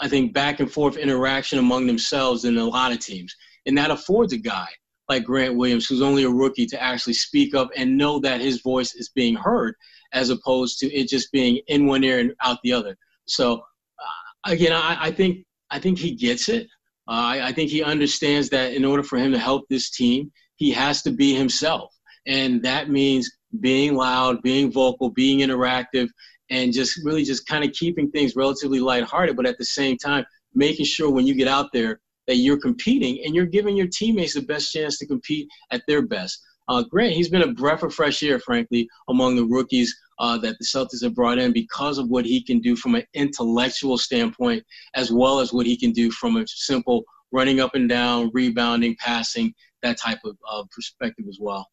[0.00, 3.36] I think back and forth interaction among themselves than a lot of teams,
[3.66, 4.68] and that affords a guy
[5.08, 8.60] like Grant Williams, who's only a rookie, to actually speak up and know that his
[8.62, 9.74] voice is being heard
[10.12, 12.96] as opposed to it just being in one ear and out the other.
[13.26, 13.54] So
[13.98, 16.66] uh, again, I, I, think I think he gets it.
[17.08, 20.32] Uh, I, I think he understands that in order for him to help this team,
[20.56, 21.92] he has to be himself,
[22.26, 23.30] and that means
[23.60, 26.08] being loud, being vocal, being interactive,
[26.50, 30.24] and just really just kind of keeping things relatively lighthearted, but at the same time
[30.54, 34.34] making sure when you get out there that you're competing and you're giving your teammates
[34.34, 36.42] the best chance to compete at their best.
[36.68, 40.56] Uh, Grant, he's been a breath of fresh air, frankly, among the rookies uh, that
[40.58, 44.64] the Celtics have brought in because of what he can do from an intellectual standpoint,
[44.94, 48.96] as well as what he can do from a simple running up and down, rebounding,
[48.98, 49.52] passing,
[49.82, 51.68] that type of uh, perspective as well.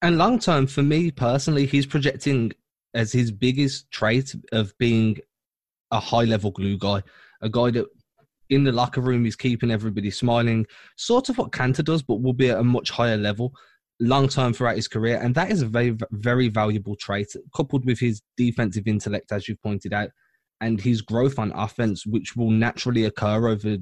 [0.00, 2.52] And long term, for me personally, he's projecting
[2.94, 5.18] as his biggest trait of being
[5.90, 7.02] a high level glue guy,
[7.40, 7.86] a guy that
[8.50, 10.66] in the locker room he's keeping everybody smiling,
[10.96, 13.54] sort of what Kanter does, but will be at a much higher level
[14.00, 15.18] long term throughout his career.
[15.22, 19.62] And that is a very, very valuable trait, coupled with his defensive intellect, as you've
[19.62, 20.10] pointed out,
[20.60, 23.76] and his growth on offense, which will naturally occur over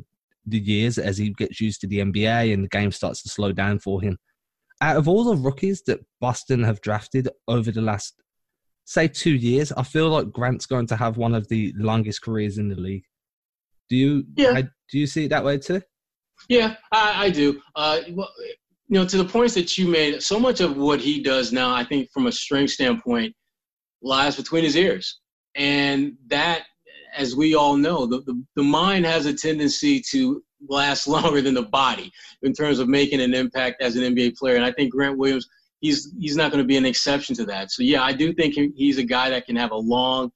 [0.47, 3.53] the years as he gets used to the NBA and the game starts to slow
[3.53, 4.19] down for him.
[4.81, 8.15] Out of all the rookies that Boston have drafted over the last,
[8.85, 12.57] say, two years, I feel like Grant's going to have one of the longest careers
[12.57, 13.05] in the league.
[13.91, 14.24] Do you?
[14.36, 14.53] Yeah.
[14.53, 15.82] I, do you see it that way too?
[16.49, 17.61] Yeah, I, I do.
[17.76, 18.30] Uh, well,
[18.88, 21.74] you know, to the points that you made, so much of what he does now,
[21.74, 23.34] I think, from a strength standpoint,
[24.03, 25.20] lies between his ears,
[25.55, 26.62] and that,
[27.16, 31.55] as we all know, the, the, the mind has a tendency to last longer than
[31.55, 32.11] the body
[32.43, 34.57] in terms of making an impact as an NBA player.
[34.57, 35.49] And I think Grant Williams,
[35.80, 37.70] he's he's not going to be an exception to that.
[37.70, 40.30] So yeah, I do think he's a guy that can have a long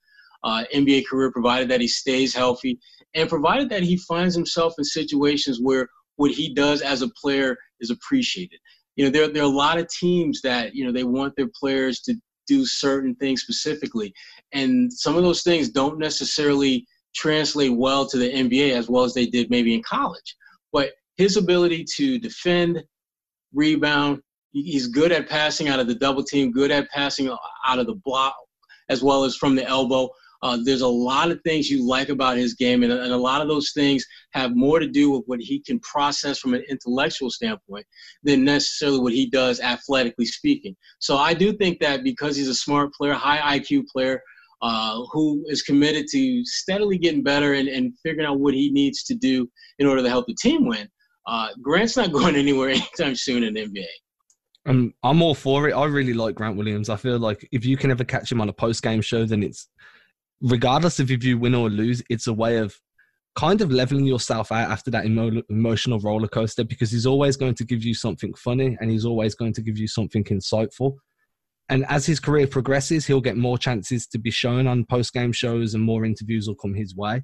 [0.45, 2.79] uh, NBA career, provided that he stays healthy
[3.15, 7.57] and provided that he finds himself in situations where what he does as a player
[7.81, 8.59] is appreciated.
[8.97, 11.51] You know, there, there are a lot of teams that, you know, they want their
[11.59, 12.15] players to
[12.47, 14.13] do certain things specifically.
[14.53, 19.15] And some of those things don't necessarily translate well to the NBA as well as
[19.15, 20.37] they did maybe in college.
[20.73, 22.83] But his ability to defend,
[23.53, 24.21] rebound,
[24.53, 27.29] he's good at passing out of the double team, good at passing
[27.67, 28.35] out of the block,
[28.89, 30.09] as well as from the elbow.
[30.45, 33.41] Uh, there's a lot of things you like about his game, and, and, a lot
[33.41, 37.31] of those things have more to do with what he can process from an intellectual
[37.31, 37.87] standpoint
[38.25, 40.77] than necessarily what he does athletically speaking.
[40.99, 44.21] So I do think that because he's a smart player, high IQ player,
[44.61, 49.03] uh, who is committed to steadily getting better and, and figuring out what he needs
[49.05, 50.87] to do in order to help the team win,
[51.27, 53.87] uh, Grant's not going anywhere anytime soon in the NBA.
[54.67, 55.73] Um, I'm all for it.
[55.73, 56.91] I really like Grant Williams.
[56.91, 59.43] I feel like if you can ever catch him on a post game show, then
[59.43, 59.69] it's
[60.41, 62.75] regardless of if you win or lose, it's a way of
[63.37, 67.55] kind of leveling yourself out after that emo- emotional roller coaster because he's always going
[67.55, 70.95] to give you something funny and he's always going to give you something insightful.
[71.69, 75.33] And as his career progresses, he'll get more chances to be shown on post game
[75.33, 77.23] shows and more interviews will come his way.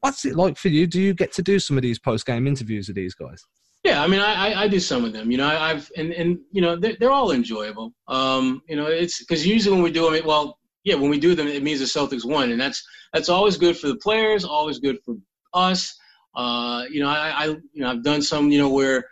[0.00, 0.86] What's it like for you?
[0.86, 3.44] Do you get to do some of these post game interviews with these guys?
[3.84, 5.30] Yeah, I mean, I, I, I do some of them.
[5.30, 7.92] You know, I, have and and you know they're, they're all enjoyable.
[8.08, 11.34] Um, you know, it's because usually when we do them, well, yeah, when we do
[11.34, 12.82] them, it means the Celtics won, and that's
[13.12, 15.16] that's always good for the players, always good for
[15.52, 15.92] us.
[16.36, 19.04] Uh, you know, I, I you know I've done some you know where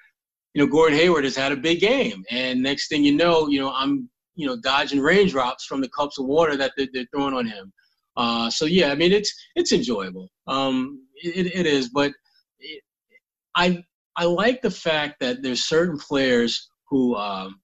[0.55, 3.59] you know Gordon Hayward has had a big game, and next thing you know, you
[3.59, 7.35] know I'm you know dodging raindrops from the cups of water that they're, they're throwing
[7.35, 7.73] on him.
[8.17, 10.31] Uh, so yeah, I mean it's it's enjoyable.
[10.47, 12.13] Um, it, it is, but
[12.61, 12.85] it,
[13.57, 13.83] I
[14.15, 17.61] I like the fact that there's certain players who um,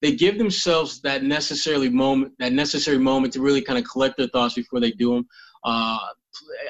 [0.00, 4.28] they give themselves that necessarily moment, that necessary moment to really kind of collect their
[4.28, 5.26] thoughts before they do them.
[5.64, 5.98] Uh,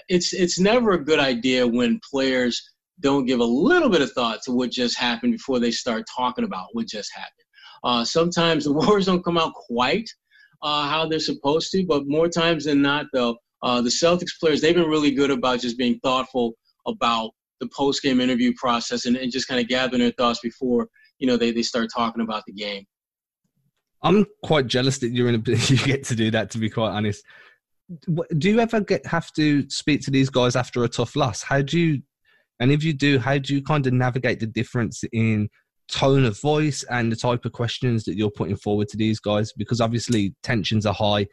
[0.08, 2.70] it's it's never a good idea when players
[3.00, 6.44] don't give a little bit of thought to what just happened before they start talking
[6.44, 7.32] about what just happened.
[7.84, 10.08] Uh, sometimes the words don't come out quite
[10.62, 14.60] uh, how they're supposed to, but more times than not, though, uh, the Celtics players
[14.60, 16.54] they've been really good about just being thoughtful
[16.86, 20.88] about the post game interview process and, and just kind of gathering their thoughts before
[21.18, 22.84] you know they, they start talking about the game.
[24.03, 26.51] I'm quite jealous that you're in a you get to do that.
[26.53, 27.24] To be quite honest,
[28.38, 31.42] do you ever get have to speak to these guys after a tough loss?
[31.42, 32.03] How do you,
[32.61, 35.49] and if you do, how do you kind of navigate the difference in
[35.90, 39.53] tone of voice and the type of questions that you're putting forward to these guys?
[39.57, 41.26] Because obviously tensions are high,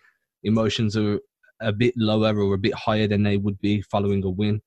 [0.43, 1.19] emotions are
[1.61, 4.61] a bit lower or a bit higher than they would be following a win.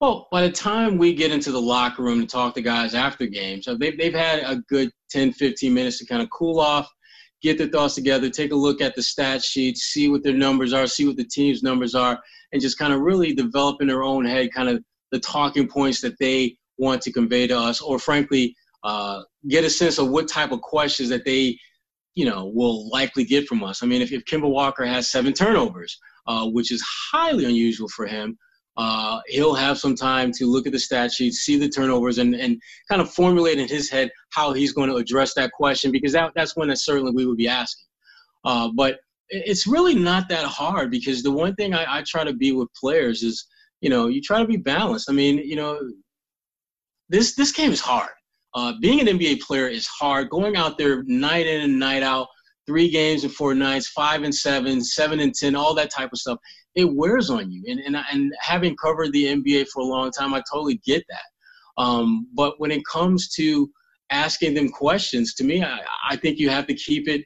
[0.00, 3.26] Well, by the time we get into the locker room to talk to guys after
[3.26, 6.88] games, so they've, they've had a good 10, 15 minutes to kind of cool off,
[7.42, 10.72] get their thoughts together, take a look at the stat sheets, see what their numbers
[10.72, 12.20] are, see what the team's numbers are,
[12.52, 14.82] and just kind of really develop in their own head kind of
[15.12, 19.70] the talking points that they want to convey to us, or frankly, uh, get a
[19.70, 21.58] sense of what type of questions that they,
[22.14, 23.82] you know, will likely get from us.
[23.82, 28.06] I mean, if, if Kemba Walker has seven turnovers, uh, which is highly unusual for
[28.06, 28.36] him,
[28.78, 32.36] uh, he'll have some time to look at the stat sheet, see the turnovers, and,
[32.36, 36.12] and kind of formulate in his head how he's going to address that question because
[36.12, 37.84] that, that's one that certainly we would be asking.
[38.44, 39.00] Uh, but
[39.30, 42.68] it's really not that hard because the one thing I, I try to be with
[42.80, 43.46] players is,
[43.80, 45.10] you know, you try to be balanced.
[45.10, 45.80] I mean, you know,
[47.08, 48.10] this this game is hard.
[48.54, 50.30] Uh, being an NBA player is hard.
[50.30, 52.28] Going out there night in and night out,
[52.68, 56.18] three games and four nights, five and seven, seven and ten, all that type of
[56.18, 56.38] stuff
[56.74, 57.64] it wears on you.
[57.66, 61.82] And, and, and having covered the NBA for a long time, I totally get that.
[61.82, 63.68] Um, but when it comes to
[64.10, 67.24] asking them questions, to me, I, I think you have to keep it.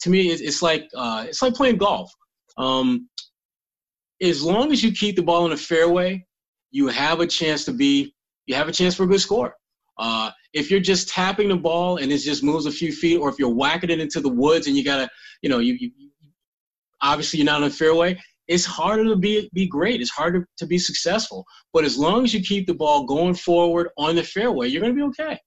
[0.00, 2.10] To me, it's, it's like uh, it's like playing golf.
[2.58, 3.08] Um,
[4.20, 6.26] as long as you keep the ball in the fairway,
[6.70, 8.14] you have a chance to be
[8.46, 9.54] you have a chance for a good score.
[9.96, 13.28] Uh, if you're just tapping the ball and it just moves a few feet, or
[13.28, 15.08] if you're whacking it into the woods and you gotta,
[15.42, 15.90] you know, you, you
[17.00, 18.18] obviously you're not on the fairway
[18.48, 20.00] it's harder to be be great.
[20.00, 21.46] It's harder to be successful.
[21.72, 24.94] But as long as you keep the ball going forward on the fairway, you're going
[24.94, 25.38] to be okay.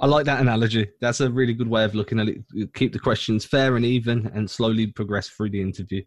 [0.00, 0.88] I like that analogy.
[1.00, 2.38] That's a really good way of looking at it.
[2.74, 6.02] Keep the questions fair and even, and slowly progress through the interview.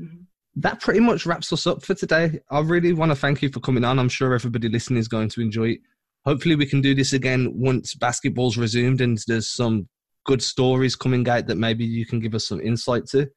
[0.00, 0.22] Mm-hmm.
[0.56, 2.40] That pretty much wraps us up for today.
[2.50, 3.98] I really want to thank you for coming on.
[3.98, 5.80] I'm sure everybody listening is going to enjoy it.
[6.26, 9.88] Hopefully, we can do this again once basketball's resumed and there's some
[10.24, 13.28] good stories coming out that maybe you can give us some insight to.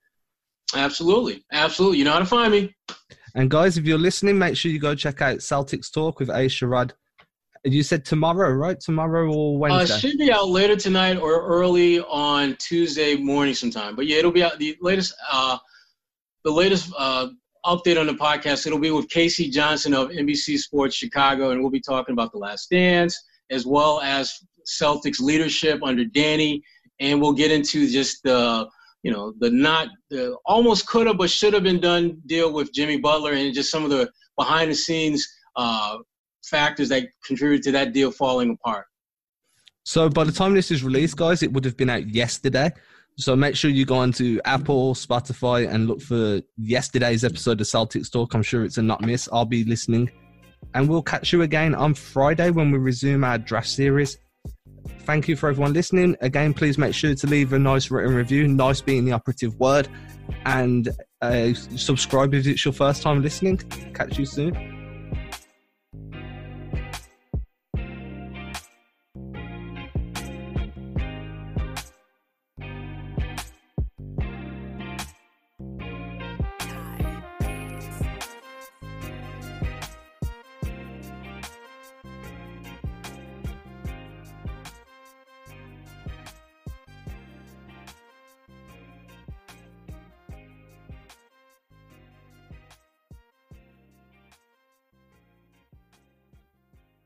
[0.76, 1.44] Absolutely.
[1.52, 2.00] Absolutely.
[2.00, 2.76] You know how to find me.
[3.36, 6.46] And guys, if you're listening, make sure you go check out Celtics Talk with A.
[6.46, 6.92] Sherrod.
[7.64, 8.80] You said tomorrow, right?
[8.80, 9.96] Tomorrow or uh, Wednesday?
[9.96, 13.96] Uh, should be out later tonight or early on Tuesday morning sometime.
[13.96, 14.60] But yeah, it'll be out.
[14.60, 15.58] The latest, uh,
[16.44, 17.30] the latest uh,
[17.66, 18.66] update on the podcast.
[18.68, 19.50] It'll be with K.C.
[19.50, 24.02] Johnson of NBC Sports Chicago, and we'll be talking about the Last Dance as well
[24.02, 24.34] as
[24.68, 26.64] Celtics leadership under Danny,
[27.00, 28.68] and we'll get into just the
[29.04, 32.74] you know, the not the almost could have but should have been done deal with
[32.74, 35.98] Jimmy Butler and just some of the behind the scenes uh,
[36.46, 38.86] factors that contributed to that deal falling apart.
[39.84, 42.72] So by the time this is released, guys, it would have been out yesterday.
[43.18, 48.12] So make sure you go onto Apple, Spotify, and look for yesterday's episode of Celtics
[48.12, 48.34] Talk.
[48.34, 49.30] I'm sure it's a not miss.
[49.32, 50.10] I'll be listening.
[50.74, 54.18] And we'll catch you again on Friday when we resume our draft series.
[55.02, 56.16] Thank you for everyone listening.
[56.22, 59.88] Again, please make sure to leave a nice written review, nice being the operative word,
[60.46, 60.90] and
[61.22, 63.58] uh, subscribe if it's your first time listening.
[63.94, 64.73] Catch you soon.